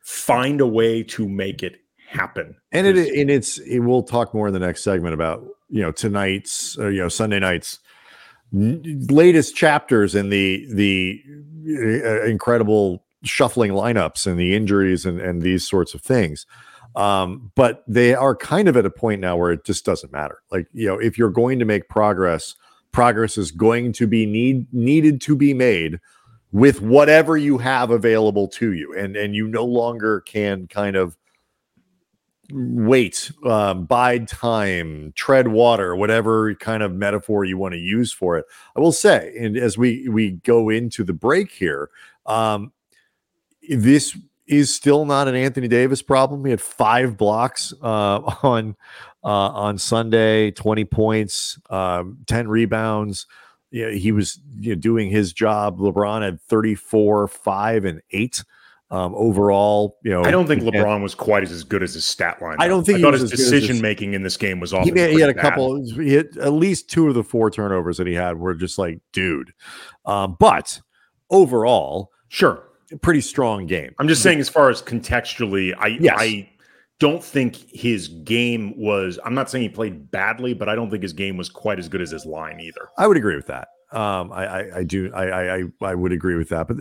Find 0.00 0.60
a 0.60 0.66
way 0.66 1.02
to 1.04 1.28
make 1.28 1.62
it 1.62 1.76
happen. 2.12 2.56
And 2.72 2.86
it 2.86 2.96
and 2.96 3.30
it's 3.30 3.58
it, 3.58 3.80
we'll 3.80 4.02
talk 4.02 4.34
more 4.34 4.48
in 4.48 4.52
the 4.52 4.60
next 4.60 4.82
segment 4.82 5.14
about 5.14 5.44
you 5.68 5.80
know 5.80 5.92
tonight's 5.92 6.78
uh, 6.78 6.88
you 6.88 7.00
know 7.00 7.08
Sunday 7.08 7.38
night's 7.38 7.78
n- 8.52 9.06
latest 9.08 9.56
chapters 9.56 10.14
in 10.14 10.30
the 10.30 10.66
the 10.72 11.22
uh, 12.04 12.24
incredible 12.24 13.04
shuffling 13.22 13.72
lineups 13.72 14.26
and 14.26 14.38
the 14.38 14.54
injuries 14.54 15.06
and 15.06 15.20
and 15.20 15.42
these 15.42 15.66
sorts 15.66 15.94
of 15.94 16.02
things. 16.02 16.46
Um, 16.94 17.50
but 17.54 17.84
they 17.88 18.14
are 18.14 18.36
kind 18.36 18.68
of 18.68 18.76
at 18.76 18.84
a 18.84 18.90
point 18.90 19.22
now 19.22 19.36
where 19.36 19.50
it 19.50 19.64
just 19.64 19.84
doesn't 19.84 20.12
matter. 20.12 20.38
Like 20.50 20.66
you 20.72 20.86
know, 20.86 20.98
if 20.98 21.16
you're 21.16 21.30
going 21.30 21.58
to 21.58 21.64
make 21.64 21.88
progress 21.88 22.54
progress 22.92 23.38
is 23.38 23.50
going 23.50 23.92
to 23.94 24.06
be 24.06 24.26
need 24.26 24.72
needed 24.72 25.20
to 25.22 25.36
be 25.36 25.54
made 25.54 25.98
with 26.52 26.82
whatever 26.82 27.36
you 27.36 27.58
have 27.58 27.90
available 27.90 28.46
to 28.46 28.72
you. 28.72 28.94
And 28.94 29.16
and 29.16 29.34
you 29.34 29.48
no 29.48 29.64
longer 29.64 30.20
can 30.20 30.66
kind 30.68 30.96
of 30.96 31.16
wait 32.52 33.32
um, 33.46 33.86
bide 33.86 34.28
time 34.28 35.12
tread 35.16 35.48
water 35.48 35.96
whatever 35.96 36.54
kind 36.56 36.82
of 36.82 36.92
metaphor 36.92 37.44
you 37.46 37.56
want 37.56 37.72
to 37.72 37.78
use 37.78 38.12
for 38.12 38.36
it. 38.36 38.44
I 38.76 38.80
will 38.80 38.92
say 38.92 39.34
and 39.38 39.56
as 39.56 39.78
we 39.78 40.08
we 40.08 40.32
go 40.32 40.68
into 40.68 41.02
the 41.02 41.14
break 41.14 41.50
here 41.50 41.88
um, 42.26 42.72
this 43.70 44.16
is 44.46 44.74
still 44.74 45.06
not 45.06 45.28
an 45.28 45.34
anthony 45.34 45.68
davis 45.68 46.02
problem. 46.02 46.44
He 46.44 46.50
had 46.50 46.60
five 46.60 47.16
blocks 47.16 47.72
uh, 47.80 48.20
on 48.42 48.76
uh, 49.24 49.48
on 49.50 49.78
Sunday, 49.78 50.50
20 50.50 50.84
points, 50.84 51.58
um, 51.70 52.18
10 52.26 52.48
rebounds. 52.48 53.26
Yeah, 53.70 53.90
he 53.90 54.12
was 54.12 54.38
you 54.58 54.74
know, 54.74 54.80
doing 54.80 55.08
his 55.08 55.32
job. 55.32 55.78
LeBron 55.78 56.22
had 56.22 56.40
34, 56.42 57.28
5, 57.28 57.84
and 57.86 58.02
8 58.10 58.44
Um, 58.90 59.14
overall, 59.16 59.96
you 60.04 60.10
know, 60.10 60.24
I 60.24 60.30
don't 60.30 60.46
think 60.46 60.62
LeBron 60.62 61.02
was 61.02 61.14
quite 61.14 61.42
as, 61.44 61.64
good 61.64 61.82
as 61.82 61.94
his 61.94 62.04
stat 62.04 62.42
line. 62.42 62.56
I 62.58 62.68
don't 62.68 62.84
think 62.84 62.98
I 62.98 63.02
thought 63.02 63.14
his 63.14 63.30
decision 63.30 63.80
making 63.80 64.12
in 64.12 64.22
this 64.22 64.36
game 64.36 64.60
was 64.60 64.74
awful. 64.74 64.92
He, 64.92 65.14
he, 65.14 65.20
had 65.20 65.30
a 65.30 65.34
bad. 65.34 65.42
couple. 65.42 65.82
He 65.86 66.12
had 66.12 66.36
at 66.36 66.52
least 66.52 66.90
two 66.90 67.08
of 67.08 67.14
the 67.14 67.24
four 67.24 67.50
turnovers 67.50 67.96
that 67.96 68.06
he 68.06 68.12
had 68.12 68.38
were 68.38 68.54
just 68.54 68.76
like, 68.76 69.00
dude. 69.12 69.54
Um, 70.04 70.36
but 70.38 70.82
overall, 71.30 72.12
sure, 72.28 72.62
pretty 73.00 73.22
strong 73.22 73.66
game. 73.66 73.94
I'm 73.98 74.08
just 74.08 74.22
saying, 74.22 74.40
as 74.40 74.48
far 74.48 74.68
as 74.68 74.82
contextually, 74.82 75.74
I 75.78 75.86
yes. 75.98 76.16
I 76.18 76.48
don't 77.02 77.24
think 77.24 77.56
his 77.72 78.06
game 78.06 78.78
was. 78.78 79.18
I'm 79.24 79.34
not 79.34 79.50
saying 79.50 79.62
he 79.62 79.68
played 79.68 80.08
badly, 80.12 80.54
but 80.54 80.68
I 80.68 80.76
don't 80.76 80.88
think 80.88 81.02
his 81.02 81.12
game 81.12 81.36
was 81.36 81.48
quite 81.48 81.80
as 81.80 81.88
good 81.88 82.00
as 82.00 82.12
his 82.12 82.24
line 82.24 82.60
either. 82.60 82.90
I 82.96 83.08
would 83.08 83.16
agree 83.16 83.34
with 83.34 83.48
that. 83.48 83.66
Um, 83.90 84.30
I, 84.30 84.46
I, 84.46 84.76
I 84.76 84.82
do. 84.84 85.12
I, 85.12 85.56
I 85.56 85.62
I 85.80 85.94
would 85.96 86.12
agree 86.12 86.36
with 86.36 86.48
that. 86.50 86.68
But 86.68 86.76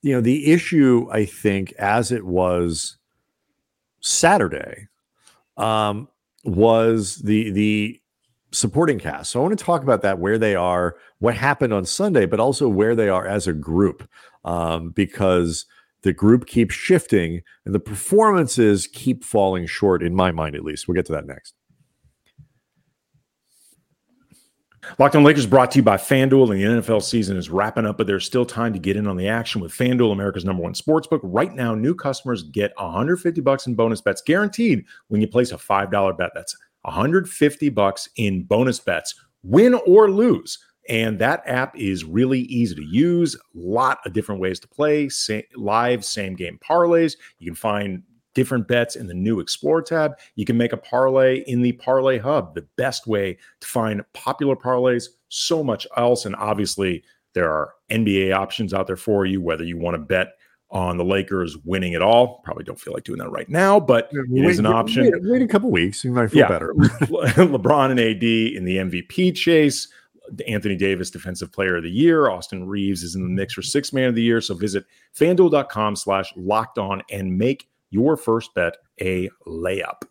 you 0.00 0.12
know, 0.12 0.20
the 0.20 0.52
issue 0.52 1.08
I 1.10 1.24
think, 1.24 1.72
as 1.72 2.12
it 2.12 2.24
was 2.24 2.98
Saturday, 3.98 4.86
um, 5.56 6.06
was 6.44 7.16
the 7.16 7.50
the 7.50 8.00
supporting 8.52 9.00
cast. 9.00 9.32
So 9.32 9.40
I 9.40 9.42
want 9.42 9.58
to 9.58 9.64
talk 9.64 9.82
about 9.82 10.02
that, 10.02 10.20
where 10.20 10.38
they 10.38 10.54
are, 10.54 10.94
what 11.18 11.34
happened 11.34 11.72
on 11.72 11.84
Sunday, 11.84 12.26
but 12.26 12.38
also 12.38 12.68
where 12.68 12.94
they 12.94 13.08
are 13.08 13.26
as 13.26 13.48
a 13.48 13.52
group, 13.52 14.08
um, 14.44 14.90
because 14.90 15.66
the 16.04 16.12
group 16.12 16.46
keeps 16.46 16.74
shifting 16.74 17.42
and 17.64 17.74
the 17.74 17.80
performances 17.80 18.86
keep 18.86 19.24
falling 19.24 19.66
short, 19.66 20.02
in 20.02 20.14
my 20.14 20.30
mind 20.30 20.54
at 20.54 20.62
least. 20.62 20.86
We'll 20.86 20.94
get 20.94 21.06
to 21.06 21.12
that 21.12 21.26
next. 21.26 21.54
Locked 24.98 25.16
on 25.16 25.24
Lakers 25.24 25.46
brought 25.46 25.70
to 25.70 25.78
you 25.78 25.82
by 25.82 25.96
FanDuel, 25.96 26.50
and 26.50 26.60
the 26.60 26.82
NFL 26.82 27.02
season 27.02 27.38
is 27.38 27.48
wrapping 27.48 27.86
up, 27.86 27.96
but 27.96 28.06
there's 28.06 28.26
still 28.26 28.44
time 28.44 28.74
to 28.74 28.78
get 28.78 28.96
in 28.96 29.06
on 29.06 29.16
the 29.16 29.28
action 29.28 29.62
with 29.62 29.72
FanDuel, 29.72 30.12
America's 30.12 30.44
number 30.44 30.62
one 30.62 30.74
sportsbook. 30.74 31.20
Right 31.22 31.54
now, 31.54 31.74
new 31.74 31.94
customers 31.94 32.42
get 32.42 32.72
150 32.76 33.40
bucks 33.40 33.66
in 33.66 33.74
bonus 33.74 34.02
bets 34.02 34.20
guaranteed 34.20 34.84
when 35.08 35.22
you 35.22 35.26
place 35.26 35.52
a 35.52 35.56
$5 35.56 36.18
bet. 36.18 36.32
That's 36.34 36.54
150 36.82 37.70
bucks 37.70 38.10
in 38.16 38.44
bonus 38.44 38.78
bets, 38.78 39.14
win 39.42 39.72
or 39.86 40.10
lose. 40.10 40.58
And 40.88 41.18
that 41.18 41.42
app 41.46 41.76
is 41.78 42.04
really 42.04 42.40
easy 42.40 42.74
to 42.74 42.84
use. 42.84 43.34
A 43.34 43.38
lot 43.54 43.98
of 44.04 44.12
different 44.12 44.40
ways 44.40 44.60
to 44.60 44.68
play, 44.68 45.08
live 45.56 46.04
same 46.04 46.34
game 46.34 46.58
parlays. 46.62 47.16
You 47.38 47.46
can 47.46 47.56
find 47.56 48.02
different 48.34 48.68
bets 48.68 48.96
in 48.96 49.06
the 49.06 49.14
new 49.14 49.40
Explore 49.40 49.82
tab. 49.82 50.12
You 50.34 50.44
can 50.44 50.56
make 50.58 50.72
a 50.72 50.76
parlay 50.76 51.38
in 51.46 51.62
the 51.62 51.72
Parlay 51.72 52.18
Hub, 52.18 52.54
the 52.54 52.66
best 52.76 53.06
way 53.06 53.38
to 53.60 53.66
find 53.66 54.02
popular 54.12 54.56
parlays, 54.56 55.08
so 55.28 55.64
much 55.64 55.86
else. 55.96 56.26
And 56.26 56.36
obviously, 56.36 57.02
there 57.32 57.50
are 57.50 57.72
NBA 57.90 58.34
options 58.34 58.74
out 58.74 58.86
there 58.86 58.96
for 58.96 59.24
you, 59.24 59.40
whether 59.40 59.64
you 59.64 59.78
want 59.78 59.94
to 59.94 59.98
bet 59.98 60.34
on 60.70 60.96
the 60.96 61.04
Lakers 61.04 61.56
winning 61.64 61.92
it 61.92 62.02
all. 62.02 62.40
Probably 62.44 62.64
don't 62.64 62.80
feel 62.80 62.92
like 62.92 63.04
doing 63.04 63.20
that 63.20 63.30
right 63.30 63.48
now, 63.48 63.78
but 63.78 64.08
it 64.12 64.26
wait, 64.28 64.44
is 64.44 64.58
an 64.58 64.66
option. 64.66 65.04
Wait, 65.04 65.14
wait, 65.22 65.42
a 65.42 65.46
couple 65.46 65.70
weeks, 65.70 66.04
you 66.04 66.10
might 66.10 66.28
feel 66.28 66.40
yeah. 66.40 66.48
better. 66.48 66.74
LeBron 66.74 67.90
and 67.90 68.00
AD 68.00 68.22
in 68.22 68.64
the 68.64 68.78
MVP 68.78 69.34
chase. 69.36 69.88
Anthony 70.46 70.76
Davis, 70.76 71.10
Defensive 71.10 71.52
Player 71.52 71.76
of 71.76 71.82
the 71.82 71.90
Year. 71.90 72.28
Austin 72.30 72.66
Reaves 72.66 73.02
is 73.02 73.14
in 73.14 73.22
the 73.22 73.28
mix 73.28 73.54
for 73.54 73.62
Six 73.62 73.92
Man 73.92 74.08
of 74.08 74.14
the 74.14 74.22
Year. 74.22 74.40
So 74.40 74.54
visit 74.54 74.84
fanduel.com 75.16 75.96
slash 75.96 76.32
locked 76.36 76.78
on 76.78 77.02
and 77.10 77.36
make 77.36 77.68
your 77.90 78.16
first 78.16 78.54
bet 78.54 78.76
a 79.00 79.28
layup. 79.46 80.02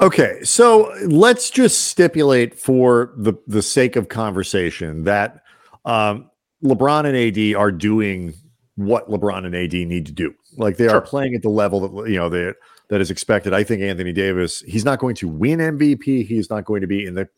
Okay, 0.00 0.42
so 0.42 0.92
let's 1.06 1.50
just 1.50 1.86
stipulate 1.88 2.58
for 2.58 3.12
the 3.16 3.34
the 3.46 3.62
sake 3.62 3.94
of 3.96 4.08
conversation 4.08 5.04
that 5.04 5.42
um, 5.84 6.30
LeBron 6.64 7.06
and 7.06 7.16
AD 7.16 7.56
are 7.56 7.70
doing 7.70 8.34
what 8.74 9.08
LeBron 9.08 9.46
and 9.46 9.54
AD 9.54 9.72
need 9.72 10.06
to 10.06 10.12
do. 10.12 10.34
Like 10.56 10.76
they 10.76 10.88
sure. 10.88 10.96
are 10.96 11.00
playing 11.00 11.34
at 11.34 11.42
the 11.42 11.48
level 11.48 11.80
that 11.80 12.10
you 12.10 12.18
know 12.18 12.28
that 12.28 12.56
that 12.88 13.00
is 13.00 13.10
expected. 13.10 13.52
I 13.52 13.64
think 13.64 13.82
Anthony 13.82 14.12
Davis, 14.12 14.60
he's 14.60 14.84
not 14.84 14.98
going 14.98 15.14
to 15.16 15.28
win 15.28 15.58
MVP. 15.58 16.26
He's 16.26 16.50
not 16.50 16.64
going 16.64 16.80
to 16.80 16.86
be 16.86 17.06
in 17.06 17.14
the 17.14 17.28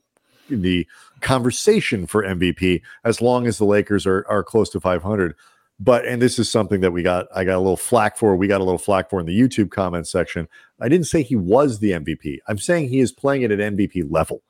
in 0.48 0.62
the 0.62 0.86
conversation 1.20 2.06
for 2.06 2.22
MVP 2.22 2.82
as 3.04 3.20
long 3.20 3.46
as 3.46 3.58
the 3.58 3.64
Lakers 3.64 4.06
are 4.06 4.24
are 4.28 4.42
close 4.42 4.70
to 4.70 4.80
500. 4.80 5.34
But 5.78 6.06
and 6.06 6.22
this 6.22 6.38
is 6.38 6.50
something 6.50 6.80
that 6.80 6.92
we 6.92 7.02
got 7.02 7.26
I 7.34 7.44
got 7.44 7.56
a 7.56 7.60
little 7.60 7.76
flack 7.76 8.16
for. 8.16 8.34
We 8.34 8.48
got 8.48 8.60
a 8.60 8.64
little 8.64 8.78
flack 8.78 9.10
for 9.10 9.20
in 9.20 9.26
the 9.26 9.38
YouTube 9.38 9.70
comment 9.70 10.08
section. 10.08 10.48
I 10.80 10.88
didn't 10.88 11.06
say 11.06 11.22
he 11.22 11.36
was 11.36 11.78
the 11.78 11.92
MVP. 11.92 12.38
I'm 12.48 12.58
saying 12.58 12.88
he 12.88 13.00
is 13.00 13.12
playing 13.12 13.44
at 13.44 13.50
MVP 13.50 14.10
level. 14.10 14.42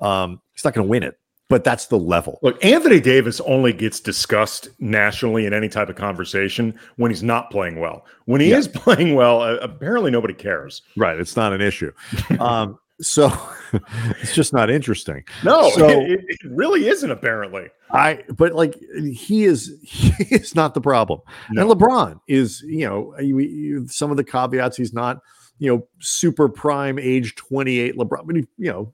Um, 0.00 0.40
he's 0.52 0.64
not 0.64 0.72
going 0.72 0.86
to 0.86 0.90
win 0.90 1.02
it, 1.02 1.19
but 1.50 1.64
that's 1.64 1.86
the 1.86 1.98
level. 1.98 2.38
Look, 2.42 2.64
Anthony 2.64 3.00
Davis 3.00 3.40
only 3.40 3.72
gets 3.72 3.98
discussed 3.98 4.68
nationally 4.78 5.46
in 5.46 5.52
any 5.52 5.68
type 5.68 5.88
of 5.88 5.96
conversation 5.96 6.78
when 6.96 7.10
he's 7.10 7.24
not 7.24 7.50
playing 7.50 7.80
well. 7.80 8.06
When 8.24 8.40
he 8.40 8.50
yeah. 8.50 8.58
is 8.58 8.68
playing 8.84 9.16
well, 9.16 9.42
uh, 9.42 9.56
apparently 9.56 10.12
nobody 10.12 10.32
cares. 10.32 10.80
Right, 10.96 11.18
it's 11.18 11.36
not 11.36 11.52
an 11.52 11.60
issue. 11.60 11.92
um, 12.40 12.78
so 13.00 13.32
it's 14.20 14.34
just 14.34 14.52
not 14.52 14.70
interesting. 14.70 15.24
No, 15.42 15.70
so, 15.70 15.88
it, 15.88 16.20
it, 16.28 16.38
really 16.44 16.88
isn't 16.88 17.10
apparently. 17.10 17.68
I 17.90 18.22
but 18.36 18.52
like 18.52 18.78
he 19.12 19.44
is 19.44 19.76
he 19.82 20.12
is 20.32 20.54
not 20.54 20.74
the 20.74 20.80
problem. 20.80 21.20
No. 21.50 21.62
And 21.62 21.70
LeBron 21.70 22.20
is, 22.28 22.62
you 22.66 22.86
know, 22.86 23.86
some 23.88 24.12
of 24.12 24.16
the 24.16 24.24
caveats 24.24 24.76
he's 24.76 24.92
not, 24.92 25.18
you 25.58 25.74
know, 25.74 25.88
super 25.98 26.48
prime 26.48 26.98
age 26.98 27.34
28 27.34 27.96
LeBron, 27.96 28.26
but 28.26 28.36
he, 28.36 28.46
you 28.58 28.70
know, 28.70 28.92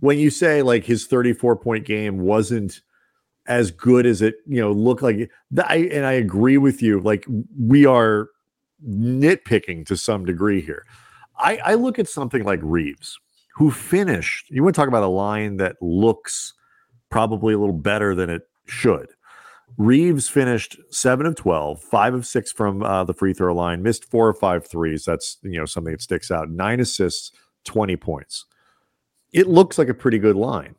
when 0.00 0.18
you 0.18 0.30
say 0.30 0.62
like 0.62 0.84
his 0.84 1.06
34 1.06 1.56
point 1.56 1.86
game 1.86 2.18
wasn't 2.18 2.80
as 3.46 3.70
good 3.70 4.06
as 4.06 4.22
it, 4.22 4.36
you 4.46 4.60
know, 4.60 4.72
looked 4.72 5.02
like 5.02 5.30
I 5.58 5.76
and 5.92 6.06
I 6.06 6.12
agree 6.12 6.58
with 6.58 6.82
you 6.82 7.00
like 7.00 7.26
we 7.58 7.86
are 7.86 8.28
nitpicking 8.86 9.86
to 9.86 9.96
some 9.96 10.24
degree 10.24 10.60
here 10.60 10.84
I, 11.38 11.58
I 11.64 11.74
look 11.74 11.98
at 11.98 12.08
something 12.08 12.44
like 12.44 12.60
reaves 12.62 13.18
who 13.56 13.70
finished. 13.70 14.50
You 14.50 14.62
want 14.62 14.74
to 14.74 14.80
talk 14.80 14.88
about 14.88 15.02
a 15.02 15.08
line 15.08 15.56
that 15.58 15.76
looks 15.80 16.54
probably 17.10 17.54
a 17.54 17.58
little 17.58 17.74
better 17.74 18.14
than 18.14 18.30
it 18.30 18.42
should. 18.66 19.08
reaves 19.76 20.28
finished 20.28 20.76
seven 20.90 21.26
of 21.26 21.34
12, 21.36 21.82
five 21.82 22.14
of 22.14 22.26
six 22.26 22.52
from 22.52 22.82
uh, 22.82 23.04
the 23.04 23.14
free 23.14 23.32
throw 23.34 23.54
line, 23.54 23.82
missed 23.82 24.04
four 24.04 24.28
or 24.28 24.34
five 24.34 24.66
threes. 24.66 25.04
That's 25.04 25.38
you 25.42 25.58
know 25.58 25.66
something 25.66 25.92
that 25.92 26.02
sticks 26.02 26.30
out. 26.30 26.50
Nine 26.50 26.80
assists, 26.80 27.32
20 27.64 27.96
points. 27.96 28.46
It 29.34 29.48
looks 29.48 29.76
like 29.76 29.88
a 29.88 29.94
pretty 29.94 30.18
good 30.18 30.36
line. 30.36 30.76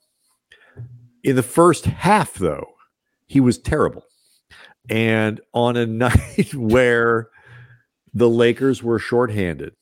In 1.23 1.35
the 1.35 1.43
first 1.43 1.85
half, 1.85 2.35
though, 2.35 2.65
he 3.27 3.41
was 3.41 3.59
terrible. 3.59 4.05
And 4.89 5.41
on 5.53 5.75
a 5.75 5.85
night 5.85 6.55
where 6.55 7.27
the 8.13 8.29
Lakers 8.29 8.81
were 8.81 8.97
shorthanded, 8.97 9.75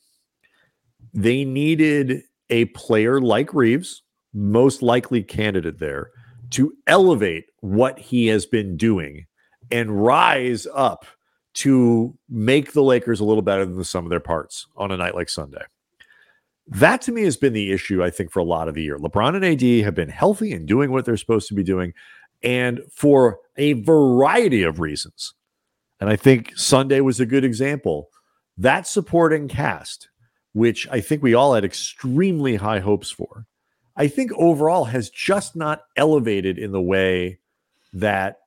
they 1.13 1.45
needed 1.45 2.23
a 2.49 2.65
player 2.65 3.21
like 3.21 3.53
Reaves, 3.53 4.01
most 4.33 4.81
likely 4.81 5.21
candidate 5.21 5.79
there, 5.79 6.09
to 6.49 6.73
elevate 6.87 7.45
what 7.59 7.99
he 7.99 8.27
has 8.27 8.47
been 8.47 8.75
doing 8.75 9.25
and 9.69 10.03
rise 10.03 10.67
up 10.73 11.05
to 11.53 12.17
make 12.27 12.73
the 12.73 12.81
Lakers 12.81 13.19
a 13.19 13.25
little 13.25 13.43
better 13.43 13.65
than 13.65 13.77
the 13.77 13.85
sum 13.85 14.05
of 14.05 14.09
their 14.09 14.19
parts 14.19 14.65
on 14.75 14.91
a 14.91 14.97
night 14.97 15.13
like 15.13 15.29
Sunday. 15.29 15.63
That 16.67 17.01
to 17.03 17.11
me 17.11 17.23
has 17.23 17.37
been 17.37 17.53
the 17.53 17.71
issue, 17.71 18.03
I 18.03 18.09
think, 18.09 18.31
for 18.31 18.39
a 18.39 18.45
lot 18.45 18.67
of 18.67 18.75
the 18.75 18.83
year. 18.83 18.97
LeBron 18.97 19.35
and 19.35 19.45
AD 19.45 19.85
have 19.85 19.95
been 19.95 20.09
healthy 20.09 20.53
and 20.53 20.67
doing 20.67 20.91
what 20.91 21.05
they're 21.05 21.17
supposed 21.17 21.47
to 21.49 21.53
be 21.53 21.63
doing, 21.63 21.93
and 22.41 22.81
for 22.91 23.39
a 23.57 23.73
variety 23.73 24.63
of 24.63 24.79
reasons. 24.79 25.33
And 25.99 26.09
I 26.09 26.15
think 26.15 26.57
Sunday 26.57 27.01
was 27.01 27.19
a 27.19 27.25
good 27.25 27.43
example. 27.43 28.09
That 28.57 28.87
supporting 28.87 29.47
cast 29.47 30.09
which 30.53 30.87
I 30.89 31.01
think 31.01 31.21
we 31.21 31.33
all 31.33 31.53
had 31.53 31.65
extremely 31.65 32.55
high 32.55 32.79
hopes 32.79 33.11
for, 33.11 33.45
I 33.95 34.07
think 34.07 34.31
overall 34.33 34.85
has 34.85 35.09
just 35.09 35.55
not 35.55 35.81
elevated 35.97 36.57
in 36.57 36.71
the 36.71 36.81
way 36.81 37.39
that 37.93 38.37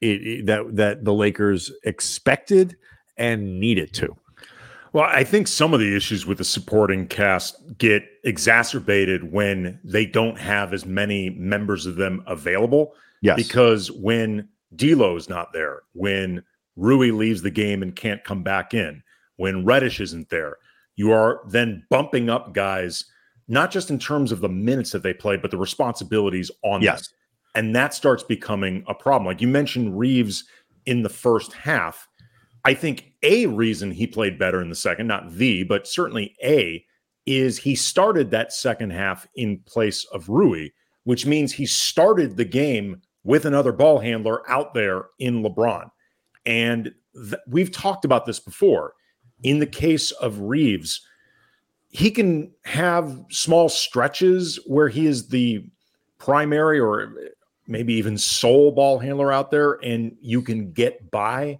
it, 0.00 0.46
that 0.46 0.76
that 0.76 1.04
the 1.04 1.12
Lakers 1.12 1.70
expected 1.84 2.76
and 3.16 3.60
needed 3.60 3.92
to. 3.94 4.16
Well, 4.92 5.04
I 5.04 5.22
think 5.22 5.46
some 5.46 5.72
of 5.72 5.80
the 5.80 5.94
issues 5.94 6.26
with 6.26 6.38
the 6.38 6.44
supporting 6.44 7.06
cast 7.06 7.78
get 7.78 8.02
exacerbated 8.24 9.32
when 9.32 9.78
they 9.84 10.04
don't 10.04 10.38
have 10.38 10.72
as 10.72 10.84
many 10.84 11.30
members 11.30 11.86
of 11.86 11.96
them 11.96 12.24
available. 12.26 12.94
Yes. 13.22 13.36
Because 13.36 13.90
when 13.92 14.48
D'Lo's 14.74 15.28
not 15.28 15.52
there, 15.52 15.82
when 15.92 16.42
Rui 16.76 17.12
leaves 17.12 17.42
the 17.42 17.50
game 17.50 17.82
and 17.82 17.94
can't 17.94 18.24
come 18.24 18.42
back 18.42 18.74
in, 18.74 19.02
when 19.36 19.64
Reddish 19.64 20.00
isn't 20.00 20.28
there, 20.28 20.56
you 20.96 21.12
are 21.12 21.40
then 21.48 21.84
bumping 21.88 22.28
up 22.28 22.52
guys, 22.52 23.04
not 23.48 23.70
just 23.70 23.90
in 23.90 23.98
terms 23.98 24.32
of 24.32 24.40
the 24.40 24.48
minutes 24.48 24.90
that 24.90 25.02
they 25.02 25.14
play, 25.14 25.36
but 25.36 25.50
the 25.50 25.56
responsibilities 25.56 26.50
on 26.62 26.82
yes. 26.82 27.08
them. 27.08 27.16
And 27.54 27.76
that 27.76 27.94
starts 27.94 28.22
becoming 28.22 28.84
a 28.86 28.94
problem. 28.94 29.26
Like 29.26 29.40
you 29.40 29.48
mentioned 29.48 29.98
Reaves 29.98 30.44
in 30.86 31.02
the 31.02 31.08
first 31.08 31.52
half. 31.52 32.08
I 32.64 32.74
think 32.74 33.12
a 33.22 33.46
reason 33.46 33.90
he 33.90 34.06
played 34.06 34.38
better 34.38 34.60
in 34.60 34.68
the 34.68 34.74
second, 34.74 35.06
not 35.06 35.32
the, 35.32 35.62
but 35.64 35.86
certainly 35.86 36.36
a, 36.42 36.84
is 37.26 37.58
he 37.58 37.74
started 37.74 38.30
that 38.30 38.52
second 38.52 38.90
half 38.90 39.26
in 39.34 39.58
place 39.66 40.04
of 40.06 40.28
Rui, 40.28 40.68
which 41.04 41.26
means 41.26 41.52
he 41.52 41.66
started 41.66 42.36
the 42.36 42.44
game 42.44 43.00
with 43.24 43.44
another 43.44 43.72
ball 43.72 43.98
handler 43.98 44.48
out 44.50 44.74
there 44.74 45.06
in 45.18 45.42
LeBron. 45.42 45.90
And 46.46 46.92
th- 47.14 47.42
we've 47.46 47.72
talked 47.72 48.04
about 48.04 48.26
this 48.26 48.40
before. 48.40 48.94
In 49.42 49.58
the 49.58 49.66
case 49.66 50.10
of 50.12 50.40
Reaves, 50.40 51.06
he 51.88 52.10
can 52.10 52.52
have 52.64 53.18
small 53.30 53.68
stretches 53.68 54.58
where 54.66 54.88
he 54.88 55.06
is 55.06 55.28
the 55.28 55.64
primary 56.18 56.78
or 56.78 57.14
maybe 57.66 57.94
even 57.94 58.18
sole 58.18 58.72
ball 58.72 58.98
handler 58.98 59.32
out 59.32 59.50
there 59.50 59.72
and 59.82 60.16
you 60.20 60.42
can 60.42 60.72
get 60.72 61.10
by, 61.10 61.58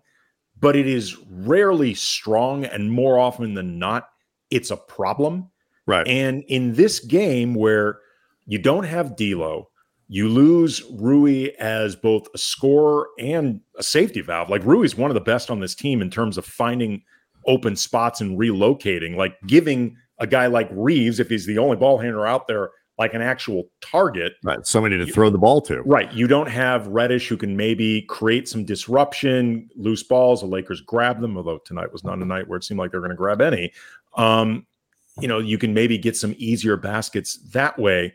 but 0.61 0.77
it 0.77 0.87
is 0.87 1.17
rarely 1.31 1.95
strong 1.95 2.65
and 2.65 2.93
more 2.93 3.19
often 3.19 3.55
than 3.55 3.79
not, 3.79 4.09
it's 4.51 4.71
a 4.71 4.77
problem. 4.77 5.51
Right. 5.87 6.07
And 6.07 6.45
in 6.45 6.75
this 6.75 7.01
game 7.01 7.55
where 7.55 7.99
you 8.47 8.59
don't 8.59 8.85
have 8.85 9.17
D'Lo, 9.17 9.69
you 10.09 10.29
lose 10.29 10.83
Rui 10.91 11.51
as 11.59 11.97
both 11.97 12.27
a 12.35 12.39
scorer 12.39 13.09
and 13.19 13.61
a 13.77 13.83
safety 13.83 14.21
valve. 14.21 14.51
Like 14.51 14.65
Rui 14.65 14.85
is 14.85 14.97
one 14.97 15.11
of 15.11 15.15
the 15.15 15.21
best 15.21 15.51
on 15.51 15.61
this 15.61 15.75
team 15.75 16.03
in 16.03 16.11
terms 16.11 16.37
of 16.37 16.45
finding 16.45 17.03
open 17.47 17.77
spots 17.77 18.21
and 18.21 18.39
relocating, 18.39 19.17
like 19.17 19.37
giving 19.47 19.97
a 20.19 20.27
guy 20.27 20.47
like 20.47 20.69
Reaves, 20.73 21.21
if 21.21 21.29
he's 21.29 21.47
the 21.47 21.59
only 21.59 21.77
ball 21.77 21.99
handler 21.99 22.27
out 22.27 22.47
there, 22.49 22.71
like 23.01 23.15
an 23.15 23.23
actual 23.23 23.65
target. 23.81 24.35
Right. 24.45 24.65
Somebody 24.67 24.99
to 24.99 25.07
you, 25.07 25.13
throw 25.13 25.31
the 25.31 25.39
ball 25.39 25.63
to. 25.63 25.81
Right. 25.87 26.13
You 26.13 26.27
don't 26.27 26.51
have 26.51 26.87
Reddish 26.87 27.29
who 27.29 27.39
can 27.39 27.57
maybe 27.57 28.03
create 28.03 28.47
some 28.47 28.63
disruption, 28.63 29.71
loose 29.75 30.03
balls. 30.03 30.43
The 30.43 30.47
Lakers 30.47 30.83
grab 30.83 31.19
them, 31.23 31.39
although 31.39 31.59
tonight 31.65 31.91
was 31.95 32.05
not 32.05 32.19
a 32.19 32.27
night 32.27 32.47
where 32.47 32.59
it 32.59 32.65
seemed 32.65 32.79
like 32.79 32.91
they're 32.91 33.01
going 33.01 33.09
to 33.09 33.17
grab 33.17 33.41
any. 33.41 33.73
Um, 34.17 34.67
you 35.19 35.29
know, 35.29 35.39
you 35.39 35.57
can 35.57 35.73
maybe 35.73 35.97
get 35.97 36.15
some 36.15 36.35
easier 36.37 36.77
baskets 36.77 37.39
that 37.53 37.79
way. 37.79 38.15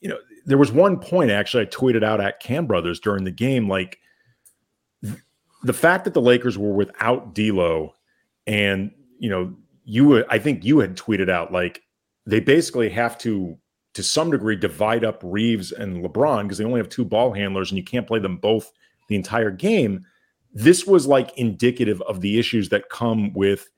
You 0.00 0.08
know, 0.08 0.18
there 0.44 0.58
was 0.58 0.72
one 0.72 0.98
point 0.98 1.30
actually 1.30 1.62
I 1.62 1.66
tweeted 1.66 2.02
out 2.02 2.20
at 2.20 2.40
Cam 2.40 2.66
Brothers 2.66 2.98
during 2.98 3.22
the 3.22 3.30
game, 3.30 3.68
like 3.68 4.00
the 5.62 5.72
fact 5.72 6.04
that 6.04 6.14
the 6.14 6.20
Lakers 6.20 6.58
were 6.58 6.72
without 6.72 7.32
D'Lo, 7.32 7.94
and 8.48 8.90
you 9.20 9.30
know, 9.30 9.54
you 9.84 10.24
I 10.28 10.40
think 10.40 10.64
you 10.64 10.80
had 10.80 10.96
tweeted 10.96 11.30
out 11.30 11.52
like 11.52 11.84
they 12.26 12.40
basically 12.40 12.88
have 12.88 13.16
to 13.18 13.56
to 13.96 14.02
some 14.02 14.30
degree 14.30 14.56
divide 14.56 15.06
up 15.06 15.22
Reaves 15.24 15.72
and 15.72 16.04
LeBron 16.04 16.42
because 16.42 16.58
they 16.58 16.64
only 16.64 16.80
have 16.80 16.90
two 16.90 17.04
ball 17.04 17.32
handlers 17.32 17.70
and 17.70 17.78
you 17.78 17.82
can't 17.82 18.06
play 18.06 18.18
them 18.18 18.36
both 18.36 18.70
the 19.08 19.16
entire 19.16 19.50
game. 19.50 20.04
This 20.52 20.86
was 20.86 21.06
like 21.06 21.36
indicative 21.38 22.02
of 22.02 22.20
the 22.20 22.38
issues 22.38 22.68
that 22.68 22.90
come 22.90 23.32
with 23.32 23.70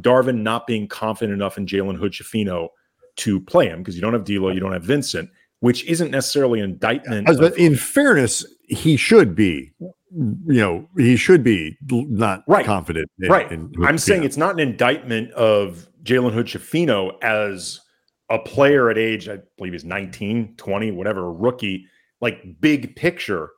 Darvin 0.00 0.38
not 0.40 0.66
being 0.66 0.88
confident 0.88 1.34
enough 1.34 1.58
in 1.58 1.66
Jalen 1.66 1.98
Hood 1.98 2.12
Schifino 2.12 2.68
to 3.16 3.38
play 3.38 3.68
him 3.68 3.80
because 3.80 3.94
you 3.94 4.00
don't 4.00 4.14
have 4.14 4.24
D'Lo, 4.24 4.48
you 4.48 4.60
don't 4.60 4.72
have 4.72 4.82
Vincent, 4.82 5.28
which 5.60 5.84
isn't 5.84 6.10
necessarily 6.10 6.60
an 6.60 6.70
indictment. 6.70 7.26
But 7.26 7.52
of, 7.52 7.58
in 7.58 7.76
fairness, 7.76 8.46
he 8.68 8.96
should 8.96 9.34
be, 9.34 9.72
you 10.10 10.40
know, 10.46 10.88
he 10.96 11.16
should 11.16 11.44
be 11.44 11.76
not 11.90 12.44
right. 12.48 12.64
confident. 12.64 13.10
In, 13.18 13.30
right. 13.30 13.52
In 13.52 13.70
I'm 13.82 13.98
saying 13.98 14.24
it's 14.24 14.38
not 14.38 14.54
an 14.54 14.60
indictment 14.60 15.32
of 15.32 15.86
Jalen 16.02 16.32
Hood 16.32 16.46
Schifino 16.46 17.22
as 17.22 17.82
a 18.30 18.38
player 18.38 18.90
at 18.90 18.98
age, 18.98 19.28
I 19.28 19.38
believe 19.56 19.72
he's 19.72 19.84
19, 19.84 20.54
20, 20.56 20.90
whatever, 20.90 21.26
a 21.26 21.32
rookie, 21.32 21.86
like 22.20 22.60
big 22.60 22.96
picture, 22.96 23.50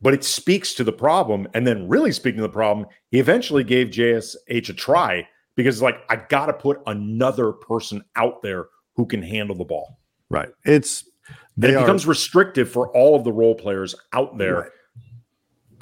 but 0.00 0.14
it 0.14 0.24
speaks 0.24 0.74
to 0.74 0.84
the 0.84 0.92
problem. 0.92 1.48
And 1.54 1.66
then, 1.66 1.88
really 1.88 2.12
speaking 2.12 2.38
to 2.38 2.42
the 2.42 2.48
problem, 2.48 2.86
he 3.10 3.18
eventually 3.18 3.64
gave 3.64 3.88
JSH 3.88 4.68
a 4.68 4.72
try 4.72 5.26
because, 5.56 5.82
like, 5.82 6.02
I 6.08 6.16
got 6.16 6.46
to 6.46 6.52
put 6.52 6.80
another 6.86 7.52
person 7.52 8.04
out 8.16 8.42
there 8.42 8.66
who 8.96 9.06
can 9.06 9.22
handle 9.22 9.56
the 9.56 9.64
ball. 9.64 9.98
Right. 10.30 10.50
It's, 10.64 11.04
it 11.60 11.74
are, 11.74 11.80
becomes 11.80 12.06
restrictive 12.06 12.70
for 12.70 12.88
all 12.96 13.14
of 13.16 13.24
the 13.24 13.32
role 13.32 13.54
players 13.54 13.94
out 14.12 14.38
there. 14.38 14.60
Right. 14.60 14.70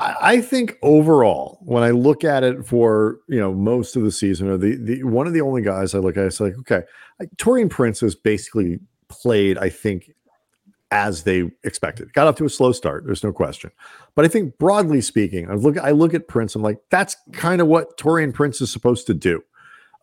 I 0.00 0.40
think 0.40 0.78
overall, 0.82 1.58
when 1.62 1.82
I 1.82 1.90
look 1.90 2.24
at 2.24 2.42
it 2.42 2.66
for 2.66 3.18
you 3.28 3.38
know 3.38 3.52
most 3.52 3.96
of 3.96 4.02
the 4.02 4.10
season, 4.10 4.48
or 4.48 4.56
the, 4.56 4.76
the 4.76 5.02
one 5.04 5.26
of 5.26 5.34
the 5.34 5.42
only 5.42 5.60
guys 5.60 5.94
I 5.94 5.98
look 5.98 6.16
at, 6.16 6.24
it's 6.24 6.40
like 6.40 6.56
okay, 6.60 6.82
like, 7.18 7.28
Taurean 7.36 7.68
Prince 7.68 8.00
has 8.00 8.14
basically 8.14 8.80
played, 9.08 9.58
I 9.58 9.68
think, 9.68 10.10
as 10.90 11.24
they 11.24 11.50
expected. 11.64 12.12
Got 12.14 12.28
off 12.28 12.36
to 12.36 12.46
a 12.46 12.50
slow 12.50 12.72
start, 12.72 13.04
there's 13.04 13.22
no 13.22 13.32
question. 13.32 13.70
But 14.14 14.24
I 14.24 14.28
think 14.28 14.56
broadly 14.56 15.02
speaking, 15.02 15.50
I 15.50 15.54
look 15.54 15.76
I 15.76 15.90
look 15.90 16.14
at 16.14 16.28
Prince, 16.28 16.54
I'm 16.54 16.62
like, 16.62 16.78
that's 16.90 17.16
kind 17.32 17.60
of 17.60 17.66
what 17.66 17.98
Taurean 17.98 18.32
Prince 18.32 18.62
is 18.62 18.72
supposed 18.72 19.06
to 19.08 19.14
do. 19.14 19.42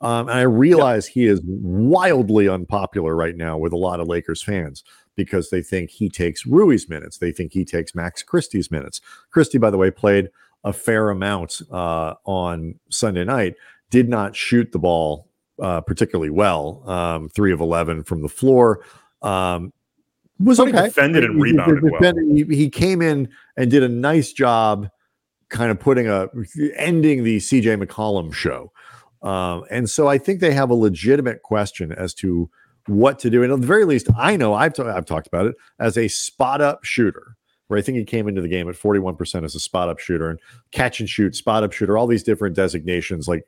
Um, 0.02 0.30
and 0.30 0.38
I 0.38 0.44
realize 0.44 1.08
yep. 1.08 1.14
he 1.14 1.26
is 1.26 1.42
wildly 1.44 2.48
unpopular 2.48 3.16
right 3.16 3.36
now 3.36 3.58
with 3.58 3.74
a 3.74 3.78
lot 3.78 4.00
of 4.00 4.08
Lakers 4.08 4.44
fans 4.44 4.84
because 5.18 5.50
they 5.50 5.62
think 5.62 5.90
he 5.90 6.08
takes 6.08 6.46
Rui's 6.46 6.88
minutes. 6.88 7.18
They 7.18 7.34
think 7.34 7.52
he 7.52 7.66
takes 7.66 7.94
Max 7.94 8.24
Christie's 8.24 8.72
minutes. 8.72 9.02
Christie, 9.32 9.58
by 9.58 9.70
the 9.70 9.78
way, 9.78 9.92
played 9.92 10.30
a 10.64 10.72
fair 10.72 11.10
amount 11.10 11.62
uh, 11.72 12.14
on 12.24 12.76
Sunday 12.90 13.26
night, 13.26 13.56
did 13.90 14.08
not 14.08 14.36
shoot 14.36 14.72
the 14.72 14.80
ball 14.80 15.28
uh, 15.62 15.82
particularly 15.82 16.30
well. 16.30 16.88
Um, 16.90 17.30
three 17.30 17.52
of 17.52 17.60
11 17.60 18.04
from 18.04 18.22
the 18.22 18.30
floor. 18.30 18.84
Um, 19.22 19.74
was 20.40 20.60
okay. 20.60 20.86
Defended 20.86 21.24
and 21.24 21.42
rebounded 21.42 21.84
he, 21.84 21.90
well. 21.90 22.14
He, 22.50 22.56
he 22.56 22.70
came 22.70 23.02
in 23.02 23.30
and 23.56 23.72
did 23.72 23.82
a 23.84 23.90
nice 23.90 24.32
job 24.32 24.90
kind 25.50 25.72
of 25.72 25.80
putting 25.80 26.08
a 26.08 26.30
ending 26.76 27.24
the 27.24 27.38
CJ 27.38 27.84
McCollum 27.84 28.34
show. 28.34 28.72
Um, 29.24 29.64
and 29.72 29.90
so 29.90 30.08
I 30.08 30.20
think 30.20 30.42
they 30.42 30.54
have 30.54 30.70
a 30.70 30.76
legitimate 30.76 31.42
question 31.42 31.92
as 31.92 32.14
to 32.16 32.50
what 32.88 33.20
to 33.20 33.30
do. 33.30 33.44
And 33.44 33.52
at 33.52 33.62
the 33.62 33.68
very 33.68 33.86
least, 33.86 34.08
I 34.18 34.36
know 34.36 34.54
I've, 34.54 34.74
t- 34.74 34.84
I've 34.84 35.06
talked 35.06 35.28
about 35.28 35.46
it 35.46 35.56
as 35.80 35.98
a 35.98 36.08
spot 36.08 36.62
up 36.62 36.84
shooter, 36.84 37.36
where 37.68 37.78
I 37.78 37.82
think 37.82 37.98
he 37.98 38.06
came 38.06 38.28
into 38.28 38.42
the 38.42 38.48
game 38.48 38.70
at 38.70 38.76
41% 38.76 39.44
as 39.44 39.56
a 39.56 39.60
spot 39.60 39.90
up 39.90 40.00
shooter 40.00 40.30
and 40.30 40.40
catch 40.72 41.00
and 41.00 41.10
shoot, 41.10 41.36
spot 41.36 41.64
up 41.64 41.74
shooter, 41.74 41.98
all 41.98 42.08
these 42.08 42.24
different 42.24 42.56
designations. 42.56 43.28
Like 43.28 43.46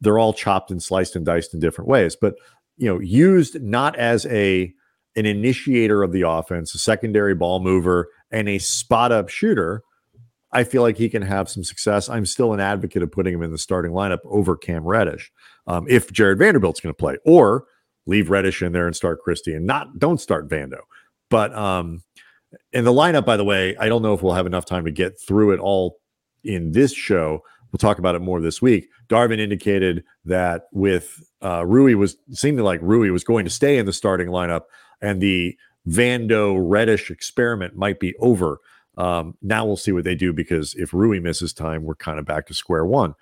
they're 0.00 0.18
all 0.18 0.32
chopped 0.32 0.70
and 0.70 0.82
sliced 0.82 1.16
and 1.16 1.24
diced 1.24 1.54
in 1.54 1.60
different 1.60 1.88
ways, 1.88 2.16
but 2.16 2.34
you 2.76 2.88
know, 2.88 2.98
used 3.00 3.62
not 3.62 3.96
as 3.96 4.26
a 4.26 4.72
an 5.14 5.26
initiator 5.26 6.02
of 6.02 6.12
the 6.12 6.22
offense, 6.22 6.74
a 6.74 6.78
secondary 6.78 7.34
ball 7.34 7.60
mover, 7.60 8.08
and 8.30 8.48
a 8.48 8.58
spot 8.58 9.12
up 9.12 9.28
shooter. 9.28 9.82
I 10.52 10.64
feel 10.64 10.82
like 10.82 10.96
he 10.96 11.08
can 11.08 11.22
have 11.22 11.48
some 11.48 11.64
success. 11.64 12.08
I'm 12.08 12.26
still 12.26 12.52
an 12.52 12.60
advocate 12.60 13.02
of 13.02 13.12
putting 13.12 13.34
him 13.34 13.42
in 13.42 13.52
the 13.52 13.58
starting 13.58 13.92
lineup 13.92 14.18
over 14.24 14.56
Cam 14.56 14.84
Reddish 14.84 15.30
um, 15.66 15.86
if 15.88 16.10
Jared 16.12 16.38
Vanderbilt's 16.38 16.80
going 16.80 16.94
to 16.94 16.98
play, 16.98 17.18
or 17.24 17.64
leave 18.06 18.30
Reddish 18.30 18.62
in 18.62 18.72
there 18.72 18.86
and 18.86 18.96
start 18.96 19.20
Christie 19.22 19.54
and 19.54 19.66
not 19.66 19.98
don't 19.98 20.20
start 20.20 20.48
Vando. 20.48 20.80
But 21.30 21.54
um 21.54 22.02
in 22.72 22.84
the 22.84 22.92
lineup, 22.92 23.24
by 23.24 23.36
the 23.36 23.44
way, 23.44 23.76
I 23.78 23.88
don't 23.88 24.02
know 24.02 24.14
if 24.14 24.22
we'll 24.22 24.34
have 24.34 24.46
enough 24.46 24.64
time 24.64 24.84
to 24.84 24.90
get 24.90 25.20
through 25.20 25.52
it 25.52 25.60
all 25.60 25.98
in 26.44 26.72
this 26.72 26.92
show. 26.92 27.42
We'll 27.70 27.78
talk 27.78 27.98
about 27.98 28.14
it 28.14 28.20
more 28.20 28.40
this 28.40 28.60
week. 28.60 28.88
Darvin 29.08 29.38
indicated 29.38 30.04
that 30.26 30.64
with 30.72 31.22
uh, 31.42 31.64
Rui 31.66 31.94
was 31.94 32.16
seeming 32.32 32.64
like 32.64 32.80
Rui 32.82 33.10
was 33.10 33.24
going 33.24 33.44
to 33.44 33.50
stay 33.50 33.78
in 33.78 33.86
the 33.86 33.92
starting 33.92 34.28
lineup, 34.28 34.62
and 35.00 35.22
the 35.22 35.56
Vando 35.88 36.58
Reddish 36.60 37.10
experiment 37.10 37.74
might 37.74 37.98
be 37.98 38.14
over. 38.18 38.58
Um, 38.98 39.36
now 39.40 39.64
we'll 39.64 39.78
see 39.78 39.92
what 39.92 40.04
they 40.04 40.14
do 40.14 40.34
because 40.34 40.74
if 40.74 40.92
Rui 40.92 41.18
misses 41.18 41.54
time, 41.54 41.84
we're 41.84 41.94
kind 41.94 42.18
of 42.18 42.26
back 42.26 42.46
to 42.48 42.54
square 42.54 42.84
one. 42.84 43.14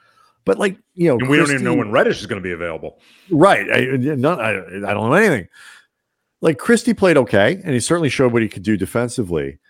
But 0.51 0.59
like 0.59 0.77
you 0.95 1.07
know, 1.07 1.17
and 1.17 1.29
we 1.29 1.37
don't 1.37 1.53
even 1.53 1.63
know 1.63 1.75
when 1.75 1.93
Reddish 1.93 2.19
is 2.19 2.27
going 2.27 2.43
to 2.43 2.45
be 2.45 2.51
available. 2.51 2.99
Right. 3.31 3.71
I, 3.73 3.85
not, 4.17 4.41
I, 4.41 4.57
I 4.57 4.93
don't 4.95 5.09
know 5.09 5.13
anything. 5.13 5.47
Like 6.41 6.59
Christie 6.59 6.93
played 6.93 7.17
okay, 7.17 7.61
and 7.65 7.73
he 7.73 7.79
certainly 7.79 8.09
showed 8.09 8.33
what 8.33 8.43
he 8.43 8.49
could 8.49 8.65
do 8.65 8.77
defensively. 8.77 9.61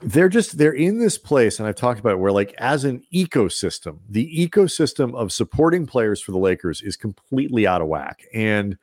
They're 0.00 0.30
just 0.30 0.56
they're 0.56 0.72
in 0.72 1.00
this 1.00 1.18
place, 1.18 1.58
and 1.58 1.68
I've 1.68 1.76
talked 1.76 2.00
about 2.00 2.12
it, 2.12 2.18
where 2.18 2.32
like 2.32 2.54
as 2.56 2.84
an 2.84 3.02
ecosystem, 3.12 3.98
the 4.08 4.48
ecosystem 4.48 5.14
of 5.14 5.32
supporting 5.32 5.84
players 5.86 6.22
for 6.22 6.32
the 6.32 6.38
Lakers 6.38 6.80
is 6.80 6.96
completely 6.96 7.66
out 7.66 7.82
of 7.82 7.88
whack. 7.88 8.24
And 8.32 8.78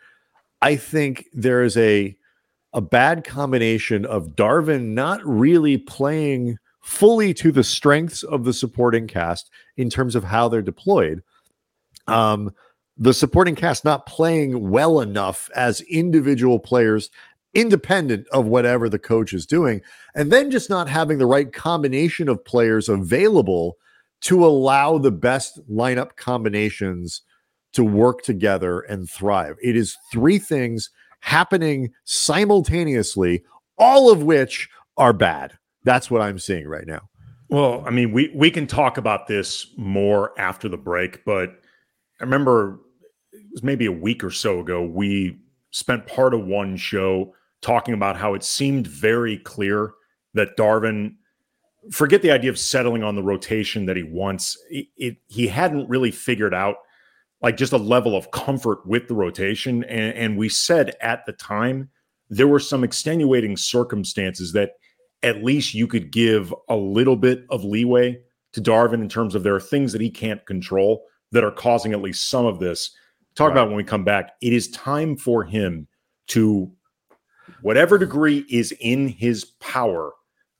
I 0.61 0.75
think 0.75 1.29
there 1.33 1.63
is 1.63 1.75
a 1.77 2.15
a 2.73 2.81
bad 2.81 3.23
combination 3.23 4.05
of 4.05 4.35
Darvin 4.35 4.89
not 4.89 5.19
really 5.25 5.79
playing 5.79 6.59
fully 6.83 7.33
to 7.33 7.51
the 7.51 7.63
strengths 7.63 8.23
of 8.23 8.43
the 8.43 8.53
supporting 8.53 9.07
cast 9.07 9.49
in 9.77 9.89
terms 9.89 10.15
of 10.15 10.25
how 10.25 10.49
they're 10.49 10.61
deployed. 10.61 11.23
Um, 12.07 12.53
the 12.97 13.13
supporting 13.13 13.55
cast 13.55 13.85
not 13.85 14.05
playing 14.05 14.69
well 14.69 14.99
enough 14.99 15.49
as 15.55 15.81
individual 15.81 16.59
players, 16.59 17.09
independent 17.53 18.27
of 18.27 18.47
whatever 18.47 18.89
the 18.89 18.99
coach 18.99 19.33
is 19.33 19.45
doing, 19.45 19.81
and 20.13 20.29
then 20.29 20.51
just 20.51 20.69
not 20.69 20.89
having 20.89 21.17
the 21.17 21.25
right 21.25 21.53
combination 21.53 22.27
of 22.27 22.43
players 22.43 22.89
available 22.89 23.77
to 24.21 24.45
allow 24.45 24.97
the 24.97 25.11
best 25.11 25.59
lineup 25.71 26.17
combinations 26.17 27.21
to 27.71 27.83
work 27.83 28.21
together 28.23 28.81
and 28.81 29.09
thrive. 29.09 29.55
It 29.63 29.77
is 29.77 29.97
three 30.11 30.37
things 30.37 30.89
happening 31.21 31.93
simultaneously, 32.03 33.43
all 33.77 34.11
of 34.11 34.21
which 34.21 34.69
are 34.97 35.13
bad. 35.13 35.57
That's 35.83 36.09
what 36.09 36.21
I'm 36.21 36.39
seeing 36.39 36.67
right 36.67 36.87
now. 36.87 37.09
Well, 37.49 37.83
I 37.85 37.91
mean, 37.91 38.11
we 38.11 38.31
we 38.33 38.49
can 38.49 38.67
talk 38.67 38.97
about 38.97 39.27
this 39.27 39.67
more 39.77 40.33
after 40.39 40.67
the 40.69 40.77
break, 40.77 41.23
but 41.25 41.49
I 42.19 42.23
remember 42.23 42.79
it 43.31 43.45
was 43.51 43.63
maybe 43.63 43.85
a 43.85 43.91
week 43.91 44.23
or 44.23 44.31
so 44.31 44.59
ago 44.59 44.81
we 44.83 45.39
spent 45.71 46.07
part 46.07 46.33
of 46.33 46.45
one 46.45 46.77
show 46.77 47.33
talking 47.61 47.93
about 47.93 48.15
how 48.15 48.33
it 48.33 48.43
seemed 48.43 48.87
very 48.87 49.37
clear 49.37 49.93
that 50.33 50.57
Darvin 50.57 51.15
forget 51.91 52.21
the 52.21 52.31
idea 52.31 52.49
of 52.49 52.59
settling 52.59 53.03
on 53.03 53.15
the 53.15 53.23
rotation 53.23 53.85
that 53.85 53.97
he 53.97 54.03
wants. 54.03 54.57
It, 54.69 54.87
it, 54.95 55.17
he 55.27 55.47
hadn't 55.47 55.89
really 55.89 56.11
figured 56.11 56.53
out 56.53 56.77
like 57.41 57.57
just 57.57 57.73
a 57.73 57.77
level 57.77 58.15
of 58.15 58.31
comfort 58.31 58.85
with 58.85 59.07
the 59.07 59.15
rotation. 59.15 59.83
And, 59.85 60.15
and 60.15 60.37
we 60.37 60.47
said 60.47 60.95
at 61.01 61.25
the 61.25 61.33
time 61.33 61.89
there 62.29 62.47
were 62.47 62.59
some 62.59 62.83
extenuating 62.83 63.57
circumstances 63.57 64.53
that 64.53 64.71
at 65.23 65.43
least 65.43 65.73
you 65.73 65.87
could 65.87 66.11
give 66.11 66.53
a 66.69 66.75
little 66.75 67.15
bit 67.15 67.45
of 67.49 67.63
leeway 67.63 68.19
to 68.51 68.61
Darvin 68.61 69.01
in 69.01 69.09
terms 69.09 69.33
of 69.33 69.43
there 69.43 69.55
are 69.55 69.59
things 69.59 69.91
that 69.93 70.01
he 70.01 70.09
can't 70.09 70.45
control 70.45 71.05
that 71.31 71.43
are 71.43 71.51
causing 71.51 71.93
at 71.93 72.01
least 72.01 72.29
some 72.29 72.45
of 72.45 72.59
this. 72.59 72.95
Talk 73.35 73.49
right. 73.49 73.53
about 73.53 73.67
when 73.69 73.77
we 73.77 73.83
come 73.83 74.03
back. 74.03 74.33
It 74.41 74.53
is 74.53 74.69
time 74.69 75.17
for 75.17 75.43
him 75.43 75.87
to, 76.27 76.71
whatever 77.61 77.97
degree 77.97 78.45
is 78.49 78.71
in 78.79 79.07
his 79.07 79.45
power, 79.59 80.11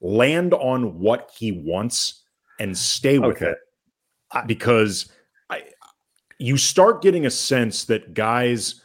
land 0.01 0.53
on 0.55 0.99
what 0.99 1.31
he 1.37 1.51
wants 1.51 2.23
and 2.59 2.75
stay 2.77 3.19
with 3.19 3.37
okay. 3.37 3.51
it. 3.51 4.47
Because 4.47 5.11
I, 5.51 5.63
you 6.39 6.57
start 6.57 7.03
getting 7.03 7.27
a 7.27 7.29
sense 7.29 7.85
that 7.85 8.15
guys, 8.15 8.81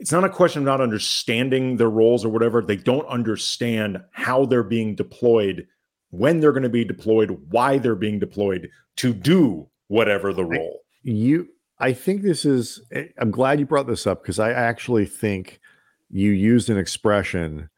it's 0.00 0.12
not 0.12 0.24
a 0.24 0.30
question 0.30 0.62
of 0.62 0.66
not 0.66 0.80
understanding 0.80 1.76
their 1.76 1.90
roles 1.90 2.24
or 2.24 2.30
whatever. 2.30 2.62
They 2.62 2.76
don't 2.76 3.06
understand 3.06 4.02
how 4.12 4.46
they're 4.46 4.62
being 4.62 4.94
deployed, 4.94 5.66
when 6.08 6.40
they're 6.40 6.52
going 6.52 6.62
to 6.62 6.70
be 6.70 6.86
deployed, 6.86 7.38
why 7.50 7.76
they're 7.76 7.94
being 7.94 8.18
deployed 8.18 8.70
to 8.96 9.12
do 9.12 9.68
whatever 9.88 10.32
the 10.32 10.44
role. 10.44 10.80
You, 11.02 11.48
I 11.78 11.92
think 11.92 12.22
this 12.22 12.46
is, 12.46 12.80
eh, 12.92 13.08
I'm 13.18 13.30
glad 13.30 13.60
you 13.60 13.66
brought 13.66 13.86
this 13.86 14.06
up 14.06 14.22
because 14.22 14.38
I 14.38 14.52
actually 14.52 15.04
think 15.04 15.60
you 16.08 16.30
used 16.30 16.70
an 16.70 16.78
expression 16.78 17.68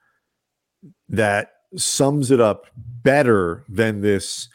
that 1.08 1.50
sums 1.76 2.30
it 2.30 2.40
up 2.40 2.66
better 2.76 3.64
than 3.68 4.00
this 4.00 4.48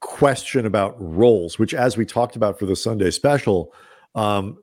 question 0.00 0.66
about 0.66 0.94
roles, 1.00 1.58
which, 1.58 1.74
as 1.74 1.96
we 1.96 2.06
talked 2.06 2.36
about 2.36 2.60
for 2.60 2.66
the 2.66 2.76
Sunday 2.76 3.10
special, 3.10 3.72
um, 4.14 4.58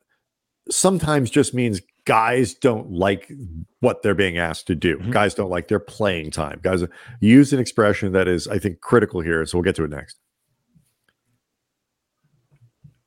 sometimes 0.70 1.30
just 1.30 1.54
means 1.54 1.82
guys 2.06 2.54
don't 2.54 2.92
like 2.92 3.32
what 3.80 4.02
they're 4.02 4.16
being 4.16 4.38
asked 4.38 4.68
to 4.68 4.76
do. 4.76 4.98
Mm-hmm. 4.98 5.12
Guys 5.12 5.34
don't 5.34 5.50
like 5.50 5.68
their 5.68 5.80
playing 5.80 6.32
time. 6.32 6.60
Guys 6.62 6.84
use 7.20 7.52
an 7.52 7.60
expression 7.60 8.14
that 8.14 8.28
is, 8.28 8.48
I 8.48 8.60
think, 8.60 8.80
critical 8.80 9.22
here. 9.22 9.46
So 9.46 9.58
we'll 9.58 9.64
get 9.64 9.76
to 9.76 9.84
it 9.84 9.90
next. 9.90 10.18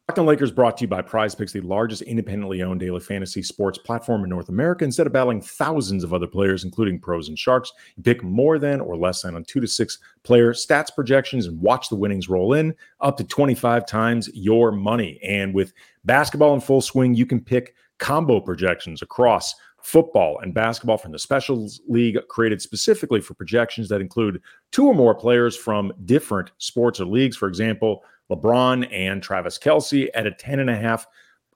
Locked 0.09 0.21
on 0.21 0.27
Lakers 0.27 0.51
brought 0.51 0.79
to 0.79 0.85
you 0.85 0.89
by 0.89 1.03
Prize 1.03 1.35
Picks, 1.35 1.53
the 1.53 1.61
largest 1.61 2.01
independently 2.01 2.63
owned 2.63 2.81
daily 2.81 2.99
fantasy 2.99 3.43
sports 3.43 3.77
platform 3.77 4.25
in 4.25 4.31
North 4.31 4.49
America. 4.49 4.83
Instead 4.83 5.07
of 5.07 5.13
battling 5.13 5.43
thousands 5.43 6.03
of 6.03 6.15
other 6.15 6.27
players, 6.27 6.65
including 6.65 6.99
pros 6.99 7.29
and 7.29 7.39
sharks, 7.39 7.71
you 7.95 8.03
pick 8.03 8.23
more 8.23 8.59
than 8.59 8.81
or 8.81 8.97
less 8.97 9.21
than 9.21 9.37
on 9.37 9.45
two 9.45 9.61
to 9.61 9.69
six 9.69 9.99
player 10.23 10.55
stats 10.55 10.89
projections 10.95 11.45
and 11.45 11.61
watch 11.61 11.91
the 11.91 11.95
winnings 11.95 12.27
roll 12.27 12.55
in 12.55 12.75
up 13.03 13.19
to 13.19 13.25
25 13.25 13.85
times 13.85 14.31
your 14.33 14.73
money. 14.73 15.21
And 15.23 15.53
with 15.53 15.75
basketball 16.07 16.55
in 16.55 16.63
full 16.63 16.81
swing, 16.81 17.13
you 17.13 17.27
can 17.27 17.39
pick 17.39 17.75
combo 17.99 18.41
projections 18.41 19.03
across 19.03 19.55
football 19.83 20.39
and 20.41 20.55
basketball 20.55 20.99
from 20.99 21.13
the 21.13 21.19
Specials 21.19 21.81
League, 21.89 22.19
created 22.29 22.61
specifically 22.61 23.21
for 23.21 23.35
projections 23.35 23.89
that 23.89 24.01
include 24.01 24.43
two 24.73 24.87
or 24.87 24.95
more 24.95 25.15
players 25.15 25.57
from 25.57 25.93
different 26.05 26.51
sports 26.59 27.01
or 27.01 27.07
leagues. 27.07 27.37
For 27.37 27.49
example, 27.49 28.03
LeBron 28.31 28.89
and 28.93 29.23
Travis 29.23 29.59
Kelce 29.59 30.09
at 30.15 30.27
a 30.27 30.33
10 30.33 30.61
and 30.61 30.71
a 30.71 30.77
half 30.77 31.07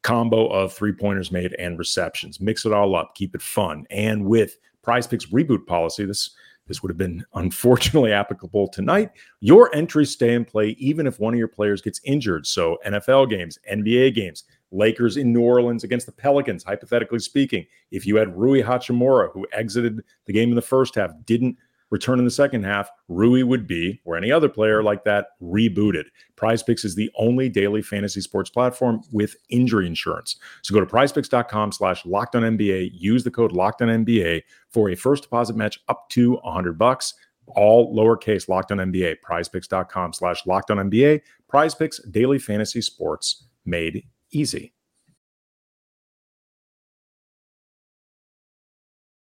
combo 0.03 0.47
of 0.49 0.73
three 0.73 0.93
pointers 0.93 1.31
made 1.31 1.55
and 1.55 1.79
receptions. 1.79 2.41
Mix 2.41 2.65
it 2.65 2.73
all 2.73 2.97
up, 2.97 3.15
keep 3.15 3.35
it 3.35 3.43
fun. 3.43 3.87
And 3.91 4.25
with 4.25 4.59
Prize 4.83 5.07
Picks 5.07 5.27
reboot 5.27 5.67
policy, 5.67 6.05
this 6.05 6.31
this 6.69 6.81
would 6.81 6.91
have 6.91 6.99
been 6.99 7.25
unfortunately 7.35 8.13
applicable 8.13 8.69
tonight. 8.69 9.11
Your 9.41 9.75
entries 9.75 10.11
stay 10.11 10.35
in 10.35 10.45
play 10.45 10.71
even 10.79 11.07
if 11.07 11.19
one 11.19 11.35
of 11.35 11.39
your 11.39 11.49
players 11.49 11.83
gets 11.83 12.01
injured. 12.05 12.47
So 12.47 12.79
NFL 12.87 13.31
games, 13.31 13.59
NBA 13.71 14.15
games, 14.15 14.45
Lakers 14.73 15.17
in 15.17 15.33
New 15.33 15.43
Orleans 15.43 15.85
against 15.85 16.07
the 16.07 16.13
Pelicans, 16.13 16.65
hypothetically 16.65 17.21
speaking, 17.21 17.67
if 17.91 18.07
you 18.07 18.17
had 18.17 18.37
Rui 18.37 18.63
Hachimura 18.63 19.31
who 19.33 19.47
exited 19.53 20.03
the 20.27 20.33
game 20.33 20.49
in 20.49 20.57
the 20.57 20.63
first 20.63 20.95
half, 20.95 21.13
didn't 21.25 21.57
return 21.93 22.19
in 22.19 22.25
the 22.25 22.31
second 22.31 22.65
half, 22.65 22.91
Rui 23.09 23.43
would 23.43 23.67
be, 23.67 24.01
or 24.07 24.17
any 24.17 24.33
other 24.33 24.49
player 24.49 24.83
like 24.83 25.05
that, 25.05 25.27
rebooted. 25.43 26.05
Prize 26.37 26.63
Picks 26.63 26.87
is 26.87 26.95
the 26.95 27.11
only 27.17 27.51
daily 27.51 27.83
fantasy 27.83 28.23
sports 28.23 28.49
platform 28.49 29.03
with 29.13 29.37
injury 29.51 29.87
insurance. 29.87 30.37
So 30.63 30.73
go 30.73 30.81
to 30.81 30.87
prizepicks.com 30.87 31.71
slash 31.73 32.05
locked 32.07 32.35
on 32.35 32.43
NBA, 32.43 32.93
use 32.95 33.25
the 33.25 33.31
code 33.31 33.53
locked 33.53 33.83
on 33.83 33.89
NBA 33.89 34.43
for 34.71 34.89
a 34.89 34.97
first 34.97 35.25
deposit 35.25 35.55
match 35.55 35.81
up 35.89 36.09
to 36.11 36.37
100 36.37 36.79
bucks. 36.79 37.13
All 37.49 37.95
lowercase 37.95 38.49
locked 38.49 38.73
on 38.73 38.79
NBA, 38.79 39.17
prizepicks.com 39.23 40.15
slash 40.15 40.47
locked 40.47 40.71
on 40.71 40.79
NBA. 40.79 41.21
Prize 41.47 41.75
Picks, 41.75 42.03
daily 42.05 42.39
fantasy 42.39 42.81
sports 42.81 43.45
made 43.67 44.07
easy. 44.33 44.73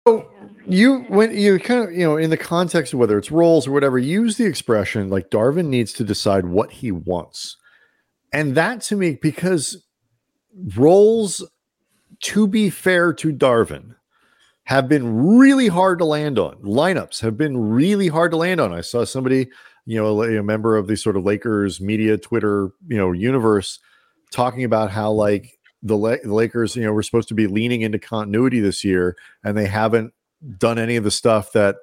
So 0.06 0.30
you 0.66 1.00
when 1.08 1.36
you 1.36 1.58
kind 1.58 1.84
of 1.84 1.92
you 1.92 2.04
know 2.04 2.16
in 2.16 2.30
the 2.30 2.36
context 2.36 2.92
of 2.92 2.98
whether 2.98 3.18
it's 3.18 3.30
roles 3.30 3.66
or 3.66 3.72
whatever, 3.72 3.98
use 3.98 4.36
the 4.36 4.46
expression 4.46 5.08
like 5.08 5.30
Darvin 5.30 5.66
needs 5.66 5.92
to 5.94 6.04
decide 6.04 6.46
what 6.46 6.72
he 6.72 6.90
wants, 6.90 7.56
and 8.32 8.54
that 8.54 8.80
to 8.82 8.96
me 8.96 9.18
because 9.20 9.86
roles, 10.76 11.44
to 12.22 12.46
be 12.46 12.70
fair 12.70 13.12
to 13.14 13.32
Darvin, 13.32 13.94
have 14.64 14.88
been 14.88 15.36
really 15.36 15.68
hard 15.68 15.98
to 15.98 16.04
land 16.04 16.38
on. 16.38 16.56
Lineups 16.56 17.20
have 17.20 17.36
been 17.36 17.70
really 17.70 18.08
hard 18.08 18.30
to 18.30 18.36
land 18.36 18.60
on. 18.60 18.72
I 18.72 18.80
saw 18.80 19.04
somebody, 19.04 19.48
you 19.84 20.02
know, 20.02 20.22
a, 20.22 20.38
a 20.38 20.42
member 20.42 20.76
of 20.76 20.86
the 20.86 20.96
sort 20.96 21.16
of 21.16 21.24
Lakers 21.24 21.80
media 21.80 22.16
Twitter, 22.16 22.70
you 22.88 22.96
know, 22.96 23.12
universe 23.12 23.78
talking 24.30 24.64
about 24.64 24.90
how 24.90 25.10
like 25.10 25.58
the, 25.82 25.96
La- 25.96 26.16
the 26.22 26.34
Lakers, 26.34 26.76
you 26.76 26.84
know, 26.84 26.92
were 26.92 27.02
supposed 27.02 27.28
to 27.28 27.34
be 27.34 27.46
leaning 27.46 27.82
into 27.82 27.98
continuity 27.98 28.60
this 28.60 28.84
year, 28.84 29.16
and 29.44 29.56
they 29.56 29.66
haven't 29.66 30.12
done 30.58 30.78
any 30.78 30.96
of 30.96 31.04
the 31.04 31.10
stuff 31.10 31.52
that 31.52 31.76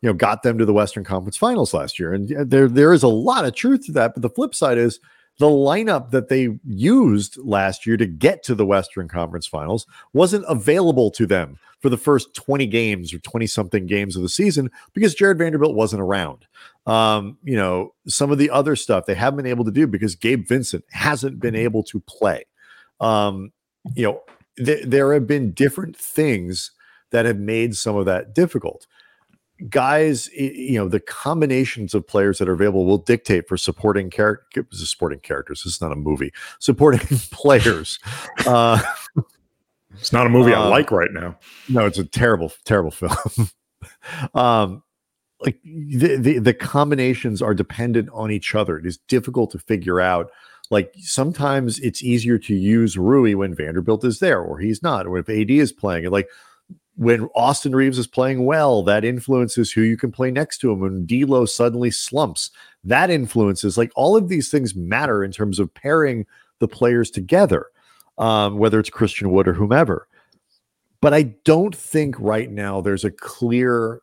you 0.00 0.08
know 0.08 0.14
got 0.14 0.42
them 0.42 0.58
to 0.58 0.64
the 0.64 0.72
Western 0.72 1.04
Conference 1.04 1.36
Finals 1.36 1.74
last 1.74 1.98
year. 1.98 2.12
And 2.12 2.50
there 2.50 2.68
there 2.68 2.92
is 2.92 3.02
a 3.02 3.08
lot 3.08 3.44
of 3.44 3.54
truth 3.54 3.86
to 3.86 3.92
that. 3.92 4.14
But 4.14 4.22
the 4.22 4.30
flip 4.30 4.54
side 4.54 4.78
is 4.78 5.00
the 5.38 5.46
lineup 5.46 6.10
that 6.10 6.28
they 6.28 6.58
used 6.64 7.36
last 7.38 7.86
year 7.86 7.96
to 7.96 8.06
get 8.06 8.42
to 8.44 8.54
the 8.54 8.66
Western 8.66 9.08
Conference 9.08 9.46
Finals 9.46 9.86
wasn't 10.12 10.44
available 10.48 11.10
to 11.12 11.26
them 11.26 11.58
for 11.80 11.88
the 11.88 11.96
first 11.96 12.34
20 12.34 12.66
games 12.66 13.12
or 13.12 13.18
20 13.18 13.46
something 13.46 13.86
games 13.86 14.16
of 14.16 14.22
the 14.22 14.28
season 14.28 14.70
because 14.92 15.14
Jared 15.14 15.38
Vanderbilt 15.38 15.74
wasn't 15.74 16.00
around. 16.00 16.46
Um, 16.86 17.36
you 17.42 17.56
know, 17.56 17.94
some 18.06 18.30
of 18.30 18.38
the 18.38 18.50
other 18.50 18.76
stuff 18.76 19.06
they 19.06 19.14
haven't 19.14 19.38
been 19.38 19.46
able 19.46 19.64
to 19.64 19.70
do 19.70 19.86
because 19.86 20.14
Gabe 20.14 20.46
Vincent 20.46 20.84
hasn't 20.90 21.40
been 21.40 21.56
able 21.56 21.82
to 21.84 22.00
play. 22.00 22.44
Um, 23.00 23.52
you 23.94 24.04
know, 24.04 24.22
th- 24.56 24.84
there 24.86 25.12
have 25.12 25.26
been 25.26 25.52
different 25.52 25.96
things 25.96 26.70
that 27.10 27.26
have 27.26 27.38
made 27.38 27.76
some 27.76 27.96
of 27.96 28.06
that 28.06 28.34
difficult. 28.34 28.86
Guys, 29.68 30.28
you 30.32 30.76
know, 30.76 30.88
the 30.88 31.00
combinations 31.00 31.94
of 31.94 32.06
players 32.06 32.38
that 32.38 32.48
are 32.48 32.54
available 32.54 32.86
will 32.86 32.98
dictate 32.98 33.46
for 33.46 33.56
supporting 33.56 34.10
character 34.10 34.66
supporting 34.72 35.20
characters. 35.20 35.62
This 35.62 35.74
is 35.74 35.80
not 35.80 35.92
a 35.92 35.96
movie. 35.96 36.32
Supporting 36.58 37.00
players. 37.30 37.98
Uh, 38.46 38.82
it's 39.92 40.12
not 40.12 40.26
a 40.26 40.30
movie 40.30 40.52
uh, 40.52 40.62
I 40.62 40.68
like 40.68 40.90
right 40.90 41.12
now. 41.12 41.38
No, 41.68 41.86
it's 41.86 41.98
a 41.98 42.04
terrible, 42.04 42.52
terrible 42.64 42.90
film. 42.90 43.48
um, 44.34 44.82
like 45.40 45.60
the, 45.62 46.16
the 46.16 46.38
the 46.38 46.54
combinations 46.54 47.42
are 47.42 47.54
dependent 47.54 48.08
on 48.12 48.30
each 48.30 48.54
other. 48.54 48.78
It 48.78 48.86
is 48.86 48.98
difficult 49.08 49.50
to 49.52 49.58
figure 49.58 50.00
out 50.00 50.30
like 50.70 50.92
sometimes 50.98 51.78
it's 51.80 52.02
easier 52.02 52.38
to 52.38 52.54
use 52.54 52.96
Rui 52.96 53.34
when 53.34 53.54
Vanderbilt 53.54 54.04
is 54.04 54.18
there 54.18 54.40
or 54.40 54.58
he's 54.58 54.82
not, 54.82 55.06
or 55.06 55.18
if 55.18 55.28
AD 55.28 55.50
is 55.50 55.72
playing. 55.72 56.04
And 56.04 56.12
like 56.12 56.28
when 56.96 57.28
Austin 57.34 57.74
Reaves 57.74 57.98
is 57.98 58.06
playing 58.06 58.44
well, 58.44 58.82
that 58.84 59.04
influences 59.04 59.72
who 59.72 59.82
you 59.82 59.96
can 59.96 60.12
play 60.12 60.30
next 60.30 60.58
to 60.58 60.70
him. 60.70 60.80
When 60.80 61.06
D'Lo 61.06 61.44
suddenly 61.44 61.90
slumps, 61.90 62.50
that 62.84 63.10
influences 63.10 63.76
like 63.76 63.90
all 63.96 64.16
of 64.16 64.28
these 64.28 64.50
things 64.50 64.74
matter 64.74 65.24
in 65.24 65.32
terms 65.32 65.58
of 65.58 65.72
pairing 65.74 66.26
the 66.60 66.68
players 66.68 67.10
together, 67.10 67.66
um, 68.18 68.58
whether 68.58 68.78
it's 68.78 68.90
Christian 68.90 69.30
Wood 69.32 69.48
or 69.48 69.54
whomever. 69.54 70.08
But 71.00 71.14
I 71.14 71.34
don't 71.44 71.74
think 71.74 72.14
right 72.18 72.50
now 72.50 72.80
there's 72.80 73.04
a 73.04 73.10
clear 73.10 74.00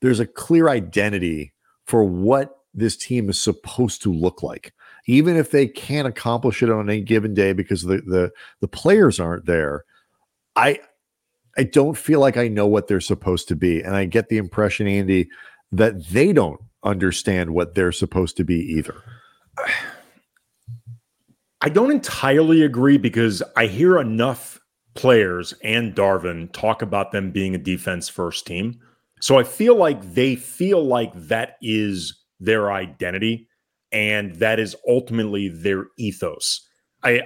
there's 0.00 0.20
a 0.20 0.26
clear 0.26 0.68
identity 0.68 1.54
for 1.86 2.04
what 2.04 2.58
this 2.74 2.96
team 2.96 3.30
is 3.30 3.40
supposed 3.40 4.02
to 4.02 4.12
look 4.12 4.42
like 4.42 4.74
even 5.06 5.36
if 5.36 5.50
they 5.50 5.66
can't 5.66 6.08
accomplish 6.08 6.62
it 6.62 6.70
on 6.70 6.88
any 6.88 7.00
given 7.00 7.34
day 7.34 7.52
because 7.52 7.82
the 7.82 7.98
the 8.06 8.30
the 8.60 8.68
players 8.68 9.20
aren't 9.20 9.46
there, 9.46 9.84
I 10.56 10.80
I 11.56 11.64
don't 11.64 11.96
feel 11.96 12.20
like 12.20 12.36
I 12.36 12.48
know 12.48 12.66
what 12.66 12.88
they're 12.88 13.00
supposed 13.00 13.48
to 13.48 13.56
be, 13.56 13.80
and 13.80 13.94
I 13.94 14.04
get 14.04 14.28
the 14.28 14.38
impression, 14.38 14.86
Andy, 14.86 15.28
that 15.72 16.06
they 16.08 16.32
don't 16.32 16.60
understand 16.82 17.50
what 17.54 17.74
they're 17.74 17.92
supposed 17.92 18.36
to 18.36 18.44
be 18.44 18.56
either. 18.56 18.96
I 21.60 21.68
don't 21.68 21.90
entirely 21.90 22.62
agree 22.62 22.98
because 22.98 23.42
I 23.56 23.66
hear 23.66 23.98
enough 23.98 24.60
players 24.94 25.54
and 25.62 25.94
Darvin 25.94 26.52
talk 26.52 26.82
about 26.82 27.12
them 27.12 27.30
being 27.30 27.54
a 27.54 27.58
defense 27.58 28.08
first 28.08 28.46
team. 28.46 28.78
So 29.20 29.38
I 29.38 29.44
feel 29.44 29.76
like 29.76 30.14
they 30.14 30.36
feel 30.36 30.84
like 30.84 31.12
that 31.14 31.56
is 31.62 32.22
their 32.38 32.70
identity 32.70 33.48
and 33.92 34.34
that 34.36 34.60
is 34.60 34.76
ultimately 34.86 35.48
their 35.48 35.86
ethos. 35.98 36.68
I 37.02 37.22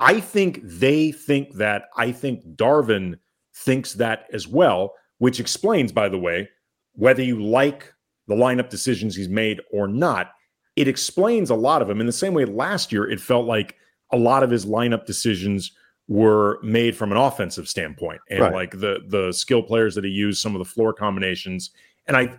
I 0.00 0.20
think 0.20 0.60
they 0.62 1.10
think 1.12 1.54
that. 1.54 1.86
I 1.96 2.12
think 2.12 2.44
Darvin 2.54 3.18
thinks 3.56 3.94
that 3.94 4.26
as 4.32 4.46
well, 4.46 4.94
which 5.18 5.40
explains, 5.40 5.92
by 5.92 6.08
the 6.08 6.18
way, 6.18 6.48
whether 6.92 7.22
you 7.22 7.42
like 7.42 7.92
the 8.28 8.34
lineup 8.34 8.68
decisions 8.68 9.14
he's 9.16 9.28
made 9.28 9.60
or 9.72 9.88
not, 9.88 10.32
it 10.76 10.88
explains 10.88 11.50
a 11.50 11.54
lot 11.54 11.82
of 11.82 11.88
them. 11.88 12.00
In 12.00 12.06
the 12.06 12.12
same 12.12 12.34
way, 12.34 12.44
last 12.44 12.92
year, 12.92 13.08
it 13.08 13.20
felt 13.20 13.46
like 13.46 13.76
a 14.12 14.16
lot 14.16 14.42
of 14.42 14.50
his 14.50 14.66
lineup 14.66 15.06
decisions 15.06 15.72
were 16.08 16.60
made 16.62 16.96
from 16.96 17.10
an 17.10 17.18
offensive 17.18 17.68
standpoint 17.68 18.20
and 18.30 18.40
right. 18.40 18.52
like 18.52 18.70
the 18.72 19.00
the 19.08 19.32
skill 19.32 19.62
players 19.62 19.94
that 19.94 20.04
he 20.04 20.10
used 20.10 20.40
some 20.40 20.54
of 20.54 20.60
the 20.60 20.64
floor 20.64 20.92
combinations 20.92 21.70
and 22.06 22.16
i 22.16 22.32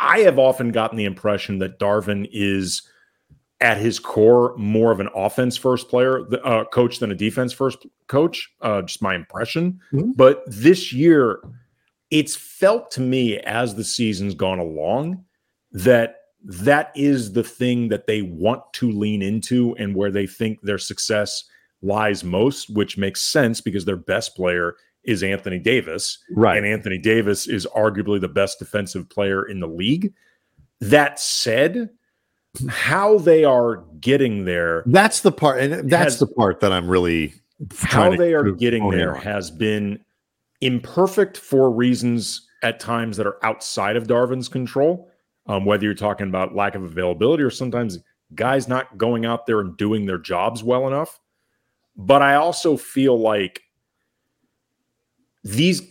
i 0.00 0.18
have 0.18 0.36
often 0.36 0.72
gotten 0.72 0.98
the 0.98 1.04
impression 1.04 1.60
that 1.60 1.78
darvin 1.78 2.28
is 2.32 2.82
at 3.60 3.78
his 3.78 3.98
core 3.98 4.54
more 4.56 4.92
of 4.92 5.00
an 5.00 5.08
offense 5.14 5.56
first 5.56 5.88
player 5.88 6.26
uh, 6.44 6.64
coach 6.66 6.98
than 6.98 7.10
a 7.10 7.14
defense 7.14 7.52
first 7.52 7.86
coach 8.08 8.50
uh, 8.62 8.82
just 8.82 9.02
my 9.02 9.14
impression. 9.14 9.80
Mm-hmm. 9.92 10.12
but 10.12 10.42
this 10.46 10.92
year 10.92 11.40
it's 12.10 12.36
felt 12.36 12.90
to 12.92 13.00
me 13.00 13.38
as 13.40 13.74
the 13.74 13.84
season's 13.84 14.34
gone 14.34 14.58
along 14.58 15.24
that 15.72 16.16
that 16.42 16.92
is 16.94 17.32
the 17.32 17.44
thing 17.44 17.88
that 17.88 18.06
they 18.06 18.22
want 18.22 18.60
to 18.74 18.90
lean 18.90 19.22
into 19.22 19.74
and 19.76 19.94
where 19.94 20.10
they 20.10 20.26
think 20.26 20.60
their 20.62 20.78
success 20.78 21.44
lies 21.80 22.24
most 22.24 22.70
which 22.70 22.98
makes 22.98 23.22
sense 23.22 23.60
because 23.60 23.84
their 23.84 23.96
best 23.96 24.36
player 24.36 24.76
is 25.04 25.22
Anthony 25.22 25.58
Davis. 25.58 26.18
Right. 26.30 26.56
And 26.56 26.66
Anthony 26.66 26.98
Davis 26.98 27.46
is 27.46 27.66
arguably 27.76 28.20
the 28.20 28.28
best 28.28 28.58
defensive 28.58 29.08
player 29.08 29.44
in 29.44 29.60
the 29.60 29.66
league. 29.66 30.12
That 30.80 31.20
said 31.20 31.90
how 32.68 33.18
they 33.18 33.44
are 33.44 33.84
getting 34.00 34.44
there 34.44 34.82
that's 34.86 35.20
the 35.20 35.32
part 35.32 35.60
and 35.60 35.90
that's 35.90 36.14
has, 36.14 36.18
the 36.18 36.26
part 36.26 36.60
that 36.60 36.72
i'm 36.72 36.88
really 36.88 37.34
how 37.78 38.14
they 38.14 38.32
are 38.34 38.50
getting 38.52 38.90
there 38.90 39.14
has 39.14 39.50
been 39.50 39.98
imperfect 40.60 41.36
for 41.36 41.70
reasons 41.70 42.48
at 42.62 42.80
times 42.80 43.16
that 43.18 43.26
are 43.26 43.44
outside 43.44 43.96
of 43.96 44.06
Darvin's 44.06 44.48
control. 44.48 45.10
Um, 45.46 45.66
whether 45.66 45.84
you're 45.84 45.92
talking 45.92 46.26
about 46.26 46.54
lack 46.54 46.74
of 46.74 46.82
availability 46.82 47.42
or 47.42 47.50
sometimes 47.50 47.98
guys 48.34 48.66
not 48.66 48.96
going 48.96 49.26
out 49.26 49.44
there 49.44 49.60
and 49.60 49.76
doing 49.76 50.06
their 50.06 50.18
jobs 50.18 50.64
well 50.64 50.86
enough. 50.88 51.20
But 51.96 52.22
i 52.22 52.34
also 52.34 52.76
feel 52.76 53.16
like 53.16 53.60
these 55.44 55.82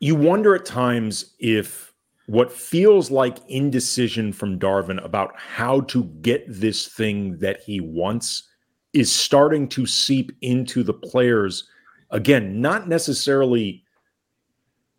you 0.00 0.16
wonder 0.16 0.54
at 0.54 0.64
times 0.64 1.34
if 1.38 1.92
what 2.28 2.52
feels 2.52 3.10
like 3.10 3.38
indecision 3.48 4.34
from 4.34 4.58
Darvin 4.58 5.02
about 5.02 5.32
how 5.36 5.80
to 5.82 6.04
get 6.20 6.44
this 6.46 6.86
thing 6.86 7.38
that 7.38 7.62
he 7.62 7.80
wants 7.80 8.42
is 8.92 9.10
starting 9.10 9.66
to 9.68 9.86
seep 9.86 10.32
into 10.42 10.82
the 10.82 10.92
players 10.92 11.66
again, 12.10 12.60
not 12.60 12.86
necessarily 12.86 13.82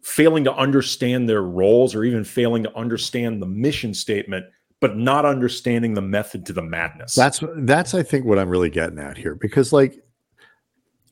failing 0.01 0.43
to 0.43 0.53
understand 0.55 1.29
their 1.29 1.43
roles 1.43 1.93
or 1.93 2.03
even 2.03 2.23
failing 2.23 2.63
to 2.63 2.75
understand 2.75 3.41
the 3.41 3.47
mission 3.47 3.93
statement 3.93 4.45
but 4.81 4.97
not 4.97 5.25
understanding 5.25 5.93
the 5.93 6.01
method 6.01 6.45
to 6.45 6.53
the 6.53 6.61
madness. 6.61 7.13
That's 7.13 7.43
that's 7.57 7.93
I 7.93 8.01
think 8.01 8.25
what 8.25 8.39
I'm 8.39 8.49
really 8.49 8.69
getting 8.69 8.97
at 8.97 9.17
here 9.17 9.35
because 9.35 9.73
like 9.73 10.01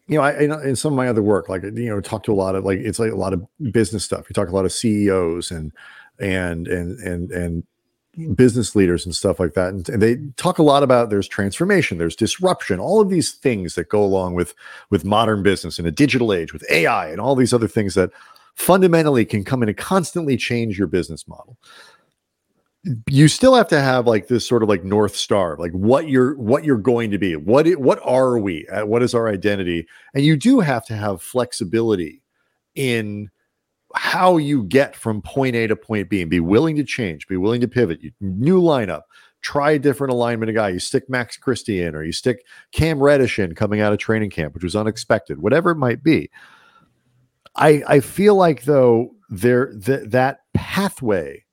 you 0.07 0.17
know, 0.17 0.23
I 0.23 0.41
in 0.63 0.75
some 0.75 0.93
of 0.93 0.97
my 0.97 1.09
other 1.09 1.21
work, 1.21 1.49
like 1.49 1.63
you 1.63 1.89
know, 1.89 1.99
talk 1.99 2.23
to 2.23 2.31
a 2.31 2.33
lot 2.33 2.55
of 2.55 2.63
like 2.63 2.79
it's 2.79 2.97
like 2.97 3.11
a 3.11 3.15
lot 3.15 3.33
of 3.33 3.45
business 3.71 4.05
stuff. 4.05 4.25
You 4.29 4.33
talk 4.33 4.47
a 4.47 4.55
lot 4.55 4.63
of 4.63 4.71
CEOs 4.71 5.51
and 5.51 5.73
and 6.19 6.67
and 6.67 6.99
and 6.99 7.31
and 7.31 7.63
business 8.35 8.75
leaders 8.75 9.05
and 9.05 9.15
stuff 9.15 9.39
like 9.39 9.53
that. 9.53 9.69
And, 9.69 9.87
and, 9.89 10.01
they 10.01 10.17
talk 10.37 10.57
a 10.57 10.63
lot 10.63 10.81
about 10.81 11.09
there's 11.09 11.27
transformation 11.27 11.97
there's 11.99 12.15
disruption 12.15 12.79
all 12.79 12.99
of 12.99 13.09
these 13.09 13.33
things 13.33 13.75
that 13.75 13.89
go 13.89 14.03
along 14.03 14.33
with 14.33 14.55
with 14.89 15.05
modern 15.05 15.43
business 15.43 15.77
in 15.77 15.85
a 15.85 15.91
digital 15.91 16.33
age 16.33 16.51
with 16.51 16.65
ai 16.71 17.09
and 17.09 17.21
all 17.21 17.35
these 17.35 17.53
other 17.53 17.67
things 17.67 17.93
that 17.93 18.09
fundamentally 18.55 19.23
can 19.23 19.43
come 19.43 19.61
in 19.61 19.69
and 19.69 19.77
constantly 19.77 20.35
change 20.35 20.79
your 20.79 20.87
business 20.87 21.27
model. 21.27 21.57
You 23.07 23.27
still 23.27 23.53
have 23.53 23.67
to 23.67 23.79
have 23.79 24.07
like 24.07 24.27
this 24.29 24.47
sort 24.47 24.63
of 24.63 24.69
like 24.69 24.83
north 24.83 25.15
star 25.15 25.55
like 25.59 25.73
what 25.73 26.09
you're 26.09 26.35
what 26.37 26.63
you're 26.63 26.77
going 26.77 27.11
to 27.11 27.19
be 27.19 27.35
what 27.35 27.67
it, 27.67 27.79
what 27.79 27.99
are 28.03 28.39
we 28.39 28.65
what 28.83 29.03
is 29.03 29.13
our 29.13 29.29
identity? 29.29 29.85
And 30.15 30.25
you 30.25 30.35
do 30.37 30.59
have 30.59 30.85
to 30.87 30.95
have 30.95 31.21
flexibility 31.21 32.23
in 32.73 33.29
how 33.95 34.37
you 34.37 34.63
get 34.63 34.95
from 34.95 35.21
point 35.21 35.55
A 35.55 35.67
to 35.67 35.75
point 35.75 36.09
B 36.09 36.21
and 36.21 36.29
be 36.29 36.39
willing 36.39 36.75
to 36.75 36.83
change, 36.83 37.27
be 37.27 37.37
willing 37.37 37.61
to 37.61 37.67
pivot. 37.67 38.01
You, 38.01 38.11
new 38.19 38.61
lineup, 38.61 39.03
try 39.41 39.71
a 39.71 39.79
different 39.79 40.13
alignment 40.13 40.49
of 40.49 40.55
guy. 40.55 40.69
You 40.69 40.79
stick 40.79 41.09
Max 41.09 41.37
Christie 41.37 41.81
in, 41.81 41.95
or 41.95 42.03
you 42.03 42.11
stick 42.11 42.45
Cam 42.71 43.01
Reddish 43.01 43.39
in 43.39 43.55
coming 43.55 43.79
out 43.79 43.93
of 43.93 43.99
training 43.99 44.29
camp, 44.29 44.53
which 44.53 44.63
was 44.63 44.75
unexpected, 44.75 45.41
whatever 45.41 45.71
it 45.71 45.77
might 45.77 46.03
be. 46.03 46.29
I 47.55 47.81
I 47.87 47.99
feel 48.01 48.35
like 48.35 48.63
though 48.63 49.15
there 49.29 49.73
th- 49.73 50.09
that 50.09 50.39
pathway 50.53 51.45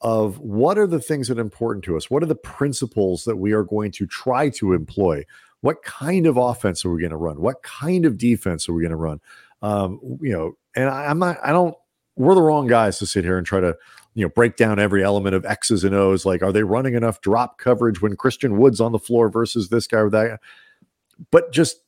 of 0.00 0.38
what 0.38 0.78
are 0.78 0.86
the 0.86 1.00
things 1.00 1.28
that 1.28 1.38
are 1.38 1.42
important 1.42 1.84
to 1.84 1.96
us, 1.96 2.10
what 2.10 2.22
are 2.22 2.26
the 2.26 2.34
principles 2.34 3.24
that 3.24 3.36
we 3.36 3.52
are 3.52 3.64
going 3.64 3.90
to 3.90 4.06
try 4.06 4.50
to 4.50 4.74
employ, 4.74 5.24
what 5.62 5.82
kind 5.82 6.26
of 6.26 6.36
offense 6.36 6.84
are 6.84 6.90
we 6.90 7.00
going 7.00 7.10
to 7.10 7.16
run, 7.16 7.40
what 7.40 7.62
kind 7.62 8.04
of 8.04 8.18
defense 8.18 8.68
are 8.68 8.74
we 8.74 8.82
going 8.82 8.90
to 8.90 8.96
run, 8.96 9.18
um, 9.64 9.98
you 10.20 10.30
know, 10.30 10.56
and 10.76 10.90
I, 10.90 11.06
I'm 11.06 11.18
not, 11.18 11.38
I 11.42 11.50
don't, 11.50 11.74
we're 12.16 12.34
the 12.34 12.42
wrong 12.42 12.66
guys 12.66 12.98
to 12.98 13.06
sit 13.06 13.24
here 13.24 13.38
and 13.38 13.46
try 13.46 13.60
to, 13.60 13.74
you 14.12 14.22
know, 14.22 14.28
break 14.28 14.56
down 14.56 14.78
every 14.78 15.02
element 15.02 15.34
of 15.34 15.46
X's 15.46 15.84
and 15.84 15.94
O's. 15.94 16.26
Like, 16.26 16.42
are 16.42 16.52
they 16.52 16.62
running 16.62 16.94
enough 16.94 17.22
drop 17.22 17.56
coverage 17.58 18.02
when 18.02 18.14
Christian 18.14 18.58
Wood's 18.58 18.78
on 18.78 18.92
the 18.92 18.98
floor 18.98 19.30
versus 19.30 19.70
this 19.70 19.86
guy 19.86 20.00
or 20.00 20.10
that? 20.10 20.38
But 21.30 21.50
just 21.50 21.78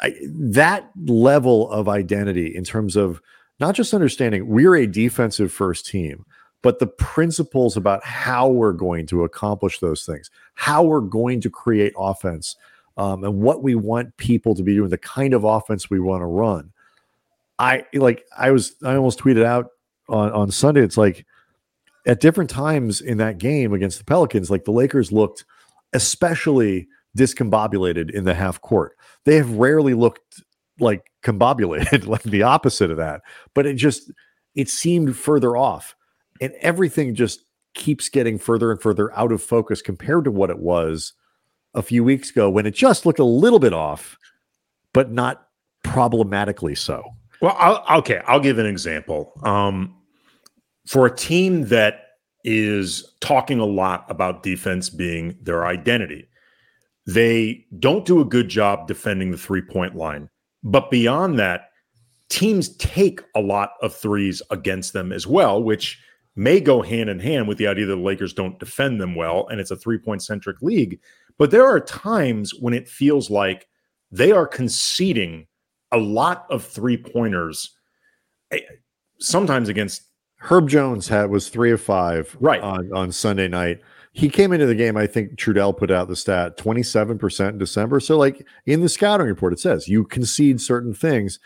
I, 0.00 0.14
that 0.24 0.88
level 1.04 1.68
of 1.72 1.88
identity 1.88 2.54
in 2.54 2.62
terms 2.62 2.94
of 2.94 3.20
not 3.58 3.74
just 3.74 3.92
understanding 3.92 4.46
we're 4.46 4.76
a 4.76 4.86
defensive 4.86 5.52
first 5.52 5.86
team, 5.86 6.24
but 6.62 6.78
the 6.78 6.86
principles 6.86 7.76
about 7.76 8.04
how 8.04 8.48
we're 8.48 8.72
going 8.72 9.06
to 9.06 9.24
accomplish 9.24 9.80
those 9.80 10.04
things, 10.04 10.30
how 10.54 10.84
we're 10.84 11.00
going 11.00 11.40
to 11.40 11.50
create 11.50 11.92
offense, 11.98 12.54
um, 12.96 13.24
and 13.24 13.40
what 13.40 13.64
we 13.64 13.74
want 13.74 14.16
people 14.16 14.54
to 14.54 14.62
be 14.62 14.76
doing, 14.76 14.90
the 14.90 14.96
kind 14.98 15.34
of 15.34 15.42
offense 15.42 15.90
we 15.90 15.98
want 15.98 16.22
to 16.22 16.26
run. 16.26 16.72
I 17.60 17.84
like 17.92 18.24
I 18.36 18.50
was 18.50 18.74
I 18.82 18.96
almost 18.96 19.20
tweeted 19.20 19.44
out 19.44 19.68
on 20.08 20.32
on 20.32 20.50
Sunday. 20.50 20.80
It's 20.80 20.96
like 20.96 21.26
at 22.06 22.20
different 22.20 22.48
times 22.48 23.02
in 23.02 23.18
that 23.18 23.36
game 23.36 23.74
against 23.74 23.98
the 23.98 24.04
Pelicans, 24.04 24.50
like 24.50 24.64
the 24.64 24.72
Lakers 24.72 25.12
looked 25.12 25.44
especially 25.92 26.88
discombobulated 27.16 28.10
in 28.10 28.24
the 28.24 28.34
half 28.34 28.62
court. 28.62 28.96
They 29.24 29.36
have 29.36 29.50
rarely 29.50 29.92
looked 29.92 30.42
like 30.78 31.10
combobulated, 31.22 32.06
like 32.06 32.22
the 32.22 32.42
opposite 32.42 32.90
of 32.90 32.96
that. 32.96 33.20
But 33.54 33.66
it 33.66 33.74
just 33.74 34.10
it 34.54 34.70
seemed 34.70 35.14
further 35.14 35.54
off, 35.54 35.94
and 36.40 36.54
everything 36.60 37.14
just 37.14 37.42
keeps 37.74 38.08
getting 38.08 38.38
further 38.38 38.70
and 38.70 38.80
further 38.80 39.16
out 39.16 39.32
of 39.32 39.42
focus 39.42 39.82
compared 39.82 40.24
to 40.24 40.30
what 40.30 40.50
it 40.50 40.58
was 40.58 41.12
a 41.74 41.82
few 41.82 42.02
weeks 42.02 42.30
ago 42.30 42.48
when 42.48 42.66
it 42.66 42.74
just 42.74 43.04
looked 43.04 43.18
a 43.18 43.24
little 43.24 43.58
bit 43.58 43.74
off, 43.74 44.16
but 44.94 45.12
not 45.12 45.46
problematically 45.84 46.74
so. 46.74 47.04
Well, 47.40 47.56
I'll, 47.58 47.98
okay, 48.00 48.20
I'll 48.26 48.40
give 48.40 48.58
an 48.58 48.66
example. 48.66 49.32
Um, 49.42 49.96
for 50.86 51.06
a 51.06 51.14
team 51.14 51.68
that 51.68 52.06
is 52.44 53.14
talking 53.20 53.58
a 53.58 53.66
lot 53.66 54.04
about 54.08 54.42
defense 54.42 54.90
being 54.90 55.36
their 55.42 55.66
identity, 55.66 56.26
they 57.06 57.64
don't 57.78 58.04
do 58.04 58.20
a 58.20 58.24
good 58.24 58.48
job 58.48 58.86
defending 58.86 59.30
the 59.30 59.38
three 59.38 59.62
point 59.62 59.94
line. 59.96 60.28
But 60.62 60.90
beyond 60.90 61.38
that, 61.38 61.70
teams 62.28 62.76
take 62.76 63.22
a 63.34 63.40
lot 63.40 63.72
of 63.82 63.94
threes 63.94 64.42
against 64.50 64.92
them 64.92 65.12
as 65.12 65.26
well, 65.26 65.62
which 65.62 65.98
may 66.36 66.60
go 66.60 66.82
hand 66.82 67.10
in 67.10 67.18
hand 67.18 67.48
with 67.48 67.58
the 67.58 67.66
idea 67.66 67.86
that 67.86 67.96
the 67.96 68.00
Lakers 68.00 68.32
don't 68.32 68.58
defend 68.58 69.00
them 69.00 69.14
well 69.14 69.46
and 69.48 69.60
it's 69.60 69.70
a 69.70 69.76
three 69.76 69.98
point 69.98 70.22
centric 70.22 70.62
league. 70.62 71.00
But 71.38 71.50
there 71.50 71.66
are 71.66 71.80
times 71.80 72.54
when 72.54 72.74
it 72.74 72.88
feels 72.88 73.30
like 73.30 73.66
they 74.10 74.30
are 74.30 74.46
conceding 74.46 75.46
a 75.92 75.98
lot 75.98 76.46
of 76.50 76.64
three 76.64 76.96
pointers, 76.96 77.76
eh, 78.50 78.60
sometimes 79.18 79.68
against 79.68 80.02
Herb 80.40 80.68
Jones 80.68 81.08
had 81.08 81.30
was 81.30 81.48
three 81.48 81.70
of 81.70 81.80
five 81.80 82.36
right 82.40 82.60
on, 82.60 82.90
on 82.92 83.12
Sunday 83.12 83.48
night. 83.48 83.80
He 84.12 84.28
came 84.28 84.52
into 84.52 84.66
the 84.66 84.74
game. 84.74 84.96
I 84.96 85.06
think 85.06 85.36
Trudell 85.36 85.76
put 85.76 85.90
out 85.90 86.08
the 86.08 86.16
stat 86.16 86.56
27% 86.56 87.48
in 87.50 87.58
December. 87.58 88.00
So, 88.00 88.18
like 88.18 88.44
in 88.66 88.80
the 88.80 88.88
scouting 88.88 89.26
report, 89.26 89.52
it 89.52 89.60
says 89.60 89.86
you 89.86 90.04
concede 90.04 90.60
certain 90.60 90.94
things, 90.94 91.38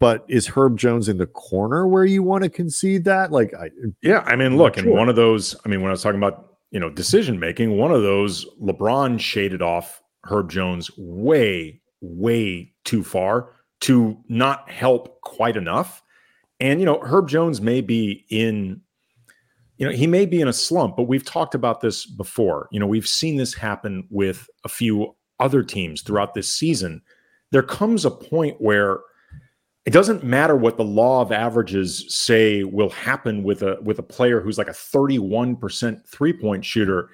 but 0.00 0.24
is 0.28 0.48
Herb 0.48 0.76
Jones 0.76 1.08
in 1.08 1.16
the 1.16 1.26
corner 1.26 1.86
where 1.86 2.04
you 2.04 2.22
want 2.22 2.44
to 2.44 2.50
concede 2.50 3.04
that? 3.04 3.32
Like, 3.32 3.54
I, 3.54 3.70
yeah, 4.02 4.22
I 4.26 4.36
mean, 4.36 4.56
look, 4.58 4.76
and 4.76 4.84
sure. 4.84 4.96
one 4.96 5.08
of 5.08 5.16
those, 5.16 5.56
I 5.64 5.68
mean, 5.68 5.80
when 5.80 5.88
I 5.90 5.92
was 5.92 6.02
talking 6.02 6.18
about, 6.18 6.56
you 6.72 6.80
know, 6.80 6.90
decision 6.90 7.38
making, 7.38 7.76
one 7.78 7.92
of 7.92 8.02
those, 8.02 8.46
LeBron 8.60 9.18
shaded 9.18 9.62
off 9.62 10.02
Herb 10.24 10.50
Jones 10.50 10.90
way, 10.98 11.80
way 12.00 12.72
too 12.84 13.02
far 13.02 13.50
to 13.80 14.16
not 14.28 14.70
help 14.70 15.20
quite 15.22 15.56
enough. 15.56 16.02
And, 16.60 16.80
you 16.80 16.86
know, 16.86 17.00
Herb 17.00 17.28
Jones 17.28 17.60
may 17.60 17.80
be 17.80 18.26
in, 18.28 18.80
you 19.78 19.86
know, 19.86 19.92
he 19.92 20.06
may 20.06 20.26
be 20.26 20.40
in 20.40 20.48
a 20.48 20.52
slump, 20.52 20.96
but 20.96 21.04
we've 21.04 21.24
talked 21.24 21.54
about 21.54 21.80
this 21.80 22.04
before. 22.04 22.68
You 22.70 22.80
know, 22.80 22.86
we've 22.86 23.08
seen 23.08 23.36
this 23.36 23.54
happen 23.54 24.06
with 24.10 24.48
a 24.64 24.68
few 24.68 25.16
other 25.38 25.62
teams 25.62 26.02
throughout 26.02 26.34
this 26.34 26.54
season. 26.54 27.00
There 27.50 27.62
comes 27.62 28.04
a 28.04 28.10
point 28.10 28.60
where 28.60 29.00
it 29.86 29.92
doesn't 29.92 30.22
matter 30.22 30.54
what 30.54 30.76
the 30.76 30.84
law 30.84 31.22
of 31.22 31.32
averages 31.32 32.04
say 32.14 32.64
will 32.64 32.90
happen 32.90 33.42
with 33.42 33.62
a 33.62 33.78
with 33.82 33.98
a 33.98 34.02
player 34.02 34.40
who's 34.40 34.58
like 34.58 34.68
a 34.68 34.72
31% 34.72 36.06
three-point 36.06 36.64
shooter 36.64 37.08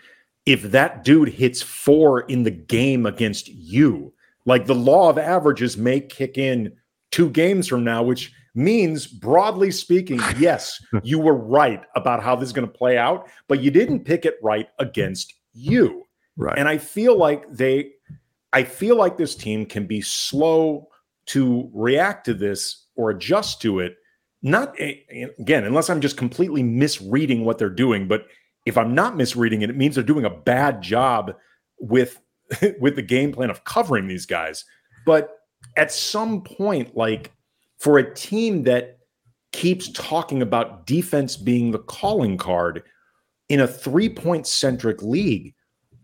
if 0.45 0.63
that 0.63 1.05
dude 1.05 1.29
hits 1.29 1.63
4 1.63 2.21
in 2.23 2.43
the 2.43 2.51
game 2.51 3.07
against 3.07 3.49
you. 3.49 4.13
Like 4.47 4.67
the 4.67 4.75
law 4.75 5.11
of 5.11 5.19
averages 5.19 5.77
may 5.77 6.01
kick 6.01 6.39
in 6.39 6.73
2 7.13 7.31
games 7.31 7.69
from 7.69 7.85
now 7.85 8.03
which 8.03 8.33
means 8.57 9.07
broadly 9.07 9.71
speaking, 9.71 10.19
yes, 10.39 10.83
you 11.03 11.19
were 11.19 11.37
right 11.37 11.83
about 11.95 12.23
how 12.23 12.35
this 12.35 12.49
is 12.49 12.53
going 12.53 12.67
to 12.67 12.73
play 12.73 12.99
out, 12.99 13.29
but 13.47 13.63
you 13.63 13.71
didn't 13.71 14.05
pick 14.05 14.25
it 14.25 14.39
right 14.43 14.69
against 14.79 15.35
you. 15.53 16.05
Right. 16.37 16.59
And 16.59 16.69
I 16.69 16.79
feel 16.79 17.17
like 17.17 17.49
they 17.51 17.93
I 18.53 18.65
feel 18.65 18.97
like 18.97 19.19
this 19.19 19.35
team 19.35 19.67
can 19.67 19.87
be 19.87 20.01
slow 20.01 20.89
to 21.27 21.71
react 21.75 22.25
to 22.27 22.35
this 22.35 22.87
or 22.97 23.11
adjust 23.11 23.61
to 23.63 23.81
it. 23.81 23.97
Not 24.43 24.75
eh, 24.79 24.95
eh, 25.11 25.27
again, 25.39 25.65
unless 25.65 25.91
I'm 25.91 26.01
just 26.01 26.17
completely 26.17 26.63
misreading 26.63 27.45
what 27.45 27.59
they're 27.59 27.69
doing, 27.69 28.09
but 28.09 28.27
if 28.65 28.79
I'm 28.79 28.95
not 28.95 29.17
misreading 29.17 29.63
it, 29.63 29.71
it 29.71 29.77
means 29.77 29.95
they're 29.95 30.05
doing 30.05 30.25
a 30.25 30.31
bad 30.31 30.83
job 30.83 31.35
with 31.79 32.21
with 32.81 32.97
the 32.97 33.03
game 33.03 33.33
plan 33.33 33.51
of 33.51 33.65
covering 33.65 34.07
these 34.07 34.27
guys. 34.27 34.65
But 35.05 35.31
at 35.77 35.93
some 35.93 36.43
point, 36.43 36.97
like 36.97 37.33
for 37.79 37.99
a 37.99 38.15
team 38.15 38.65
that 38.65 38.99
keeps 39.53 39.91
talking 39.93 40.43
about 40.43 40.87
defense 40.87 41.37
being 41.37 41.71
the 41.71 41.79
calling 41.79 42.37
card 42.37 42.83
in 43.49 43.61
a 43.61 43.69
three 43.69 44.09
point 44.09 44.47
centric 44.47 45.03
league, 45.03 45.55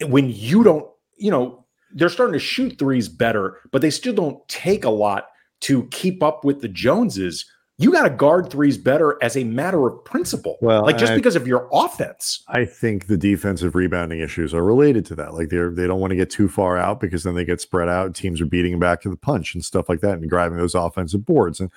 when 0.07 0.31
you 0.31 0.63
don't, 0.63 0.89
you 1.17 1.31
know, 1.31 1.65
they're 1.95 2.09
starting 2.09 2.33
to 2.33 2.39
shoot 2.39 2.79
threes 2.79 3.09
better, 3.09 3.59
but 3.71 3.83
they 3.83 3.91
still 3.91 4.15
don't 4.15 4.47
take 4.49 4.85
a 4.85 4.91
lot 4.91 5.27
to 5.61 5.85
keep 5.89 6.23
up 6.23 6.45
with 6.45 6.61
the 6.61 6.69
Joneses. 6.69 7.45
You 7.83 7.91
got 7.93 8.03
to 8.03 8.11
guard 8.11 8.51
threes 8.51 8.79
better 8.79 9.19
as 9.23 9.37
a 9.37 9.45
matter 9.45 9.87
of 9.87 10.05
principle. 10.05 10.57
Well, 10.61 10.83
like 10.83 10.99
just 10.99 11.13
I, 11.13 11.17
because 11.17 11.37
of 11.37 11.47
your 11.47 11.69
offense. 11.73 12.45
I 12.49 12.65
think 12.65 13.07
the 13.07 13.17
defensive 13.17 13.75
rebounding 13.75 14.21
issues 14.21 14.55
are 14.55 14.63
related 14.63 15.05
to 15.07 15.15
that. 15.17 15.35
Like 15.35 15.49
they're 15.49 15.71
they 15.71 15.87
don't 15.87 16.01
want 16.01 16.13
to 16.13 16.17
get 16.17 16.31
too 16.31 16.49
far 16.49 16.79
out 16.79 17.01
because 17.01 17.25
then 17.25 17.35
they 17.35 17.45
get 17.45 17.61
spread 17.61 17.89
out. 17.89 18.15
Teams 18.15 18.41
are 18.41 18.47
beating 18.47 18.73
them 18.73 18.81
back 18.81 19.01
to 19.03 19.09
the 19.09 19.17
punch 19.17 19.55
and 19.55 19.65
stuff 19.65 19.89
like 19.89 20.01
that, 20.01 20.19
and 20.19 20.31
grabbing 20.31 20.59
those 20.59 20.75
offensive 20.75 21.27
boards. 21.27 21.61
And 21.61 21.71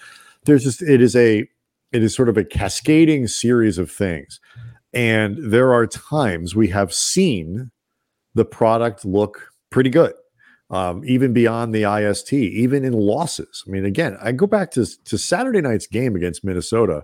there's 0.45 0.63
just 0.63 0.81
it 0.81 1.01
is 1.01 1.15
a 1.15 1.47
it 1.91 2.03
is 2.03 2.15
sort 2.15 2.29
of 2.29 2.37
a 2.37 2.43
cascading 2.43 3.27
series 3.27 3.77
of 3.77 3.89
things. 3.89 4.39
And 4.93 5.37
there 5.39 5.73
are 5.73 5.87
times 5.87 6.55
we 6.55 6.67
have 6.69 6.93
seen 6.93 7.71
the 8.33 8.45
product 8.45 9.05
look 9.05 9.51
pretty 9.69 9.89
good 9.89 10.13
um, 10.69 11.03
even 11.05 11.33
beyond 11.33 11.73
the 11.73 11.83
IST, 11.83 12.33
even 12.33 12.83
in 12.83 12.93
losses. 12.93 13.63
I 13.67 13.71
mean, 13.71 13.85
again, 13.85 14.17
I 14.21 14.31
go 14.31 14.47
back 14.47 14.71
to, 14.71 14.85
to 15.05 15.17
Saturday 15.17 15.61
night's 15.61 15.87
game 15.87 16.15
against 16.15 16.43
Minnesota 16.43 17.03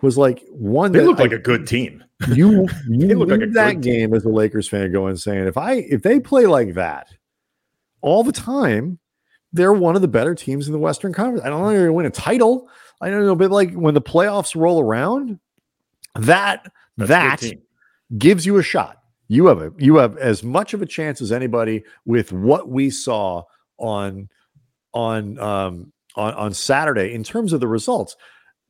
was 0.00 0.16
like 0.16 0.44
one. 0.50 0.92
They 0.92 1.02
look 1.02 1.18
like 1.18 1.32
a 1.32 1.38
good 1.38 1.66
team. 1.66 2.04
You 2.34 2.68
you 2.86 3.14
look 3.16 3.30
like 3.30 3.50
that 3.52 3.80
game 3.80 4.10
team. 4.10 4.14
as 4.14 4.26
a 4.26 4.28
Lakers 4.28 4.68
fan, 4.68 4.92
going 4.92 5.16
saying 5.16 5.46
if 5.46 5.56
I 5.56 5.76
if 5.76 6.02
they 6.02 6.20
play 6.20 6.44
like 6.44 6.74
that 6.74 7.08
all 8.02 8.22
the 8.22 8.30
time, 8.30 8.98
they're 9.54 9.72
one 9.72 9.96
of 9.96 10.02
the 10.02 10.08
better 10.08 10.34
teams 10.34 10.66
in 10.66 10.74
the 10.74 10.78
Western 10.78 11.14
Conference. 11.14 11.42
I 11.46 11.48
don't 11.48 11.62
know 11.62 11.70
going 11.70 11.86
to 11.86 11.92
win 11.94 12.04
a 12.04 12.10
title. 12.10 12.68
I 13.00 13.08
don't 13.08 13.24
know, 13.24 13.34
but 13.34 13.50
like 13.50 13.72
when 13.72 13.94
the 13.94 14.02
playoffs 14.02 14.54
roll 14.54 14.80
around, 14.80 15.38
that 16.14 16.70
That's 16.98 17.40
that 17.42 17.58
gives 18.18 18.44
you 18.44 18.58
a 18.58 18.62
shot 18.62 18.99
you 19.30 19.46
have 19.46 19.62
a 19.62 19.72
you 19.78 19.96
have 19.96 20.16
as 20.16 20.42
much 20.42 20.74
of 20.74 20.82
a 20.82 20.86
chance 20.86 21.22
as 21.22 21.30
anybody 21.30 21.84
with 22.04 22.32
what 22.32 22.68
we 22.68 22.90
saw 22.90 23.44
on 23.78 24.28
on 24.92 25.38
um 25.38 25.92
on 26.16 26.34
on 26.34 26.52
Saturday 26.52 27.14
in 27.14 27.22
terms 27.22 27.52
of 27.52 27.60
the 27.60 27.68
results. 27.68 28.16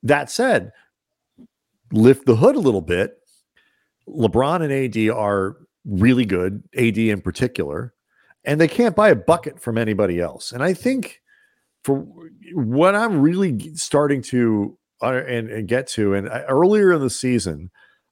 That 0.03 0.31
said, 0.31 0.71
lift 1.93 2.27
the 2.27 2.37
hood 2.37 2.57
a 2.57 2.61
little 2.61 2.83
bit. 2.83 3.17
LeBron 4.07 4.63
and 4.63 4.71
AD 4.71 5.17
are 5.17 5.57
really 5.87 6.27
good, 6.27 6.63
AD 6.77 6.99
in 6.99 7.23
particular, 7.23 7.95
and 8.45 8.61
they 8.61 8.69
can't 8.69 8.95
buy 8.95 9.09
a 9.09 9.17
bucket 9.17 9.59
from 9.59 9.79
anybody 9.79 10.21
else. 10.21 10.53
And 10.53 10.63
I 10.63 10.75
think 10.75 11.23
for 11.85 12.07
what 12.53 12.95
I'm 12.95 13.23
really 13.23 13.75
starting 13.77 14.21
to 14.25 14.77
uh, 15.01 15.23
and, 15.27 15.49
and 15.49 15.67
get 15.67 15.87
to, 15.89 16.13
and 16.13 16.29
I, 16.29 16.43
earlier 16.43 16.93
in 16.93 17.01
the 17.01 17.09
season, 17.09 17.71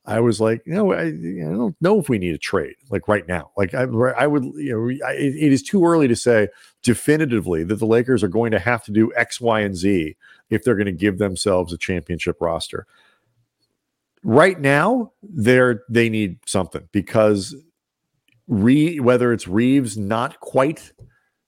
I 0.08 0.20
was 0.20 0.40
like, 0.40 0.62
you 0.64 0.72
know, 0.72 0.90
I, 0.94 1.02
I, 1.02 1.10
don't 1.10 1.76
know 1.82 1.98
if 2.00 2.08
we 2.08 2.18
need 2.18 2.34
a 2.34 2.38
trade 2.38 2.76
like 2.88 3.08
right 3.08 3.28
now. 3.28 3.50
Like 3.58 3.74
I, 3.74 3.82
I 3.82 4.26
would, 4.26 4.42
you 4.56 4.72
know, 4.72 5.06
I, 5.06 5.12
it 5.12 5.52
is 5.52 5.62
too 5.62 5.84
early 5.84 6.08
to 6.08 6.16
say 6.16 6.48
definitively 6.82 7.62
that 7.64 7.76
the 7.76 7.86
Lakers 7.86 8.24
are 8.24 8.28
going 8.28 8.50
to 8.52 8.58
have 8.58 8.82
to 8.84 8.90
do 8.90 9.12
X, 9.14 9.38
Y, 9.38 9.60
and 9.60 9.76
Z 9.76 10.16
if 10.48 10.64
they're 10.64 10.76
going 10.76 10.86
to 10.86 10.92
give 10.92 11.18
themselves 11.18 11.74
a 11.74 11.78
championship 11.78 12.38
roster. 12.40 12.86
Right 14.22 14.58
now, 14.58 15.12
they're 15.22 15.82
they 15.90 16.08
need 16.08 16.38
something 16.46 16.88
because 16.90 17.54
re 18.46 18.98
whether 19.00 19.30
it's 19.30 19.46
Reaves 19.46 19.98
not 19.98 20.40
quite 20.40 20.90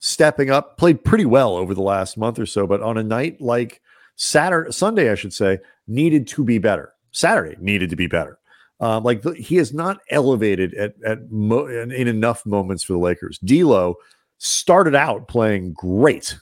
stepping 0.01 0.51
up, 0.51 0.77
played 0.77 1.03
pretty 1.03 1.25
well 1.25 1.57
over 1.57 1.73
the 1.75 1.81
last 1.81 2.19
month 2.19 2.39
or 2.39 2.47
so, 2.47 2.67
but 2.67 2.83
on 2.83 2.99
a 2.99 3.03
night 3.03 3.41
like 3.41 3.81
Saturday, 4.17 4.71
Sunday, 4.71 5.11
I 5.11 5.15
should 5.15 5.33
say, 5.33 5.61
needed 5.89 6.27
to 6.29 6.45
be 6.45 6.59
better. 6.59 6.93
Saturday 7.11 7.57
needed 7.59 7.89
to 7.89 7.97
be 7.97 8.07
better. 8.07 8.37
Um, 8.81 9.05
like 9.05 9.23
the, 9.23 9.33
he 9.33 9.59
is 9.59 9.75
not 9.75 9.99
elevated 10.11 10.75
at 10.75 10.95
at 11.05 11.31
mo- 11.31 11.67
in, 11.67 11.93
in, 11.93 12.09
enough 12.09 12.47
moments 12.47 12.83
for 12.83 12.95
the 12.95 12.99
Lakers. 12.99 13.39
D'Lo 13.39 13.97
started 14.39 14.95
out 14.95 15.29
playing 15.29 15.75
great 15.75 16.39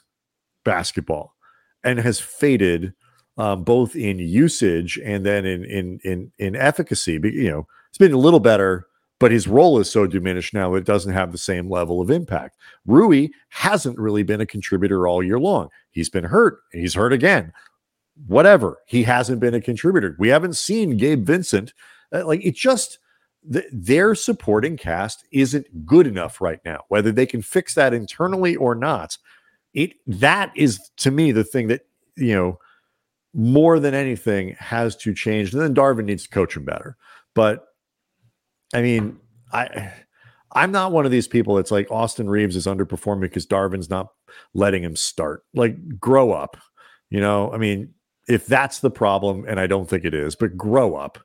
basketball 0.64 1.34
and 1.82 1.98
has 1.98 2.20
faded 2.20 2.92
um, 3.38 3.64
both 3.64 3.96
in 3.96 4.18
usage 4.18 4.98
and 5.04 5.26
then 5.26 5.44
in 5.44 5.64
in 5.64 6.00
in 6.04 6.32
in 6.38 6.56
efficacy. 6.56 7.18
But, 7.18 7.32
you 7.32 7.50
know, 7.50 7.66
it's 7.88 7.98
been 7.98 8.12
a 8.12 8.18
little 8.18 8.40
better, 8.40 8.86
but 9.18 9.32
his 9.32 9.48
role 9.48 9.78
is 9.80 9.90
so 9.90 10.06
diminished 10.06 10.54
now 10.54 10.74
it 10.74 10.84
doesn't 10.84 11.12
have 11.12 11.32
the 11.32 11.38
same 11.38 11.68
level 11.70 12.00
of 12.00 12.10
impact. 12.10 12.56
Rui 12.86 13.28
hasn't 13.48 13.98
really 13.98 14.22
been 14.22 14.40
a 14.40 14.46
contributor 14.46 15.08
all 15.08 15.22
year 15.22 15.40
long. 15.40 15.68
He's 15.90 16.10
been 16.10 16.24
hurt. 16.24 16.60
He's 16.72 16.94
hurt 16.94 17.12
again. 17.12 17.52
Whatever. 18.26 18.78
He 18.86 19.04
hasn't 19.04 19.40
been 19.40 19.54
a 19.54 19.60
contributor. 19.60 20.16
We 20.18 20.28
haven't 20.28 20.56
seen 20.56 20.96
Gabe 20.96 21.24
Vincent 21.24 21.72
uh, 22.12 22.26
like 22.26 22.44
it 22.44 22.54
just 22.54 22.98
the, 23.46 23.64
their 23.72 24.14
supporting 24.14 24.76
cast 24.76 25.24
isn't 25.32 25.86
good 25.86 26.06
enough 26.06 26.40
right 26.40 26.60
now. 26.64 26.84
Whether 26.88 27.12
they 27.12 27.26
can 27.26 27.42
fix 27.42 27.74
that 27.74 27.94
internally 27.94 28.56
or 28.56 28.74
not, 28.74 29.18
it 29.74 29.94
that 30.06 30.52
is 30.56 30.80
to 30.98 31.10
me 31.10 31.32
the 31.32 31.44
thing 31.44 31.68
that 31.68 31.82
you 32.16 32.34
know 32.34 32.58
more 33.34 33.78
than 33.78 33.94
anything 33.94 34.56
has 34.58 34.96
to 34.96 35.14
change. 35.14 35.52
And 35.52 35.62
then 35.62 35.74
Darvin 35.74 36.04
needs 36.04 36.24
to 36.24 36.30
coach 36.30 36.56
him 36.56 36.64
better. 36.64 36.96
But 37.34 37.66
I 38.74 38.82
mean, 38.82 39.18
I 39.52 39.92
I'm 40.52 40.72
not 40.72 40.92
one 40.92 41.04
of 41.04 41.10
these 41.10 41.28
people 41.28 41.56
that's 41.56 41.70
like 41.70 41.90
Austin 41.90 42.28
Reaves 42.28 42.56
is 42.56 42.66
underperforming 42.66 43.20
because 43.20 43.46
Darvin's 43.46 43.90
not 43.90 44.08
letting 44.54 44.82
him 44.82 44.96
start. 44.96 45.44
Like, 45.54 45.98
grow 45.98 46.32
up. 46.32 46.56
You 47.10 47.20
know, 47.20 47.52
I 47.52 47.58
mean, 47.58 47.94
if 48.28 48.46
that's 48.46 48.80
the 48.80 48.90
problem, 48.90 49.44
and 49.48 49.60
I 49.60 49.66
don't 49.66 49.88
think 49.88 50.04
it 50.04 50.14
is, 50.14 50.34
but 50.34 50.56
grow 50.56 50.94
up. 50.94 51.18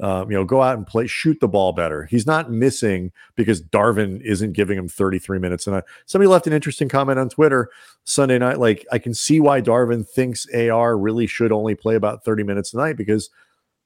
Um, 0.00 0.30
you 0.30 0.36
know, 0.36 0.44
go 0.46 0.62
out 0.62 0.78
and 0.78 0.86
play, 0.86 1.06
shoot 1.06 1.40
the 1.40 1.48
ball 1.48 1.72
better. 1.72 2.04
He's 2.04 2.26
not 2.26 2.50
missing 2.50 3.12
because 3.36 3.60
Darvin 3.60 4.22
isn't 4.22 4.54
giving 4.54 4.78
him 4.78 4.88
33 4.88 5.38
minutes. 5.38 5.66
And 5.66 5.76
I, 5.76 5.82
somebody 6.06 6.26
left 6.26 6.46
an 6.46 6.54
interesting 6.54 6.88
comment 6.88 7.18
on 7.18 7.28
Twitter 7.28 7.68
Sunday 8.04 8.38
night. 8.38 8.58
Like, 8.58 8.86
I 8.90 8.98
can 8.98 9.12
see 9.12 9.40
why 9.40 9.60
Darvin 9.60 10.08
thinks 10.08 10.46
AR 10.54 10.96
really 10.96 11.26
should 11.26 11.52
only 11.52 11.74
play 11.74 11.96
about 11.96 12.24
30 12.24 12.44
minutes 12.44 12.72
a 12.72 12.78
night 12.78 12.96
because 12.96 13.28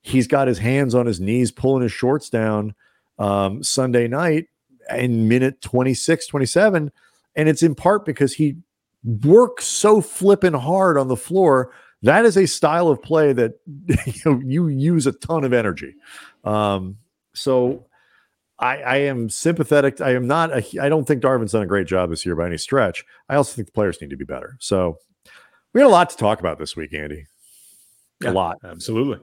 he's 0.03 0.29
got 0.29 0.47
his 0.47 0.59
hands 0.59 0.95
on 0.95 1.07
his 1.07 1.19
knees, 1.19 1.51
pulling 1.51 1.83
his 1.83 1.93
shorts 1.93 2.31
down 2.31 2.75
um, 3.19 3.65
Sunday 3.65 4.07
night 4.07 4.47
in 4.91 5.27
minute 5.27 5.61
26, 5.63 6.27
27. 6.29 6.93
And 7.35 7.49
it's 7.49 7.63
in 7.63 7.75
part 7.75 8.05
because 8.05 8.35
he 8.35 8.57
works 9.03 9.65
so 9.65 10.01
flipping 10.01 10.53
hard 10.53 10.97
on 10.97 11.09
the 11.09 11.17
floor 11.17 11.73
that 12.05 12.25
is 12.25 12.37
a 12.37 12.47
style 12.47 12.89
of 12.89 13.03
play 13.03 13.33
that 13.33 13.59
you, 13.67 14.13
know, 14.25 14.41
you 14.45 14.69
use 14.69 15.07
a 15.07 15.13
ton 15.13 15.45
of 15.45 15.53
energy. 15.53 15.95
Um, 16.45 16.99
so 17.35 17.87
I, 18.59 18.77
I, 18.77 18.97
am 18.99 19.29
sympathetic. 19.29 20.01
I 20.01 20.15
am 20.15 20.27
not. 20.27 20.53
A, 20.53 20.81
I 20.81 20.89
don't 20.89 21.07
think 21.07 21.23
Darvin's 21.23 21.53
done 21.53 21.63
a 21.63 21.67
great 21.67 21.87
job 21.87 22.11
this 22.11 22.25
year 22.25 22.37
by 22.37 22.47
any 22.47 22.59
stretch. 22.59 23.05
I 23.29 23.35
also 23.35 23.55
think 23.55 23.67
the 23.67 23.73
players 23.73 24.01
need 24.01 24.11
to 24.11 24.17
be 24.17 24.25
better. 24.25 24.57
So 24.61 24.99
we 25.73 25.81
had 25.81 25.87
a 25.87 25.91
lot 25.91 26.11
to 26.11 26.17
talk 26.17 26.41
about 26.41 26.59
this 26.59 26.77
week, 26.77 26.95
Andy. 26.95 27.27
A 28.25 28.31
lot, 28.31 28.59
absolutely. 28.65 29.19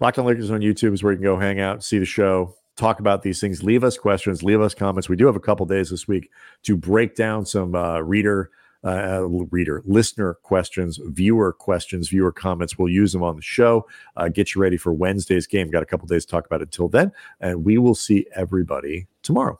Locked 0.00 0.18
on 0.18 0.26
Lakers 0.26 0.50
on 0.50 0.60
YouTube 0.60 0.92
is 0.92 1.02
where 1.02 1.12
you 1.12 1.18
can 1.18 1.24
go 1.24 1.38
hang 1.38 1.58
out, 1.58 1.82
see 1.82 1.98
the 1.98 2.04
show, 2.04 2.54
talk 2.76 3.00
about 3.00 3.22
these 3.22 3.40
things. 3.40 3.62
Leave 3.62 3.82
us 3.82 3.96
questions, 3.96 4.42
leave 4.42 4.60
us 4.60 4.74
comments. 4.74 5.08
We 5.08 5.16
do 5.16 5.26
have 5.26 5.36
a 5.36 5.40
couple 5.40 5.64
days 5.66 5.90
this 5.90 6.06
week 6.06 6.30
to 6.64 6.76
break 6.76 7.14
down 7.16 7.46
some 7.46 7.74
uh, 7.74 8.00
reader 8.00 8.50
uh, 8.86 9.22
reader, 9.50 9.82
listener 9.84 10.34
questions, 10.42 11.00
viewer 11.02 11.52
questions, 11.52 12.08
viewer 12.08 12.32
comments. 12.32 12.78
We'll 12.78 12.88
use 12.88 13.12
them 13.12 13.22
on 13.22 13.36
the 13.36 13.42
show. 13.42 13.86
Uh, 14.16 14.28
get 14.28 14.54
you 14.54 14.60
ready 14.60 14.76
for 14.76 14.92
Wednesday's 14.92 15.46
game. 15.46 15.70
Got 15.70 15.82
a 15.82 15.86
couple 15.86 16.06
days 16.06 16.24
to 16.24 16.30
talk 16.30 16.46
about 16.46 16.60
it 16.62 16.68
until 16.68 16.88
then. 16.88 17.12
And 17.40 17.64
we 17.64 17.78
will 17.78 17.96
see 17.96 18.26
everybody 18.34 19.08
tomorrow. 19.22 19.58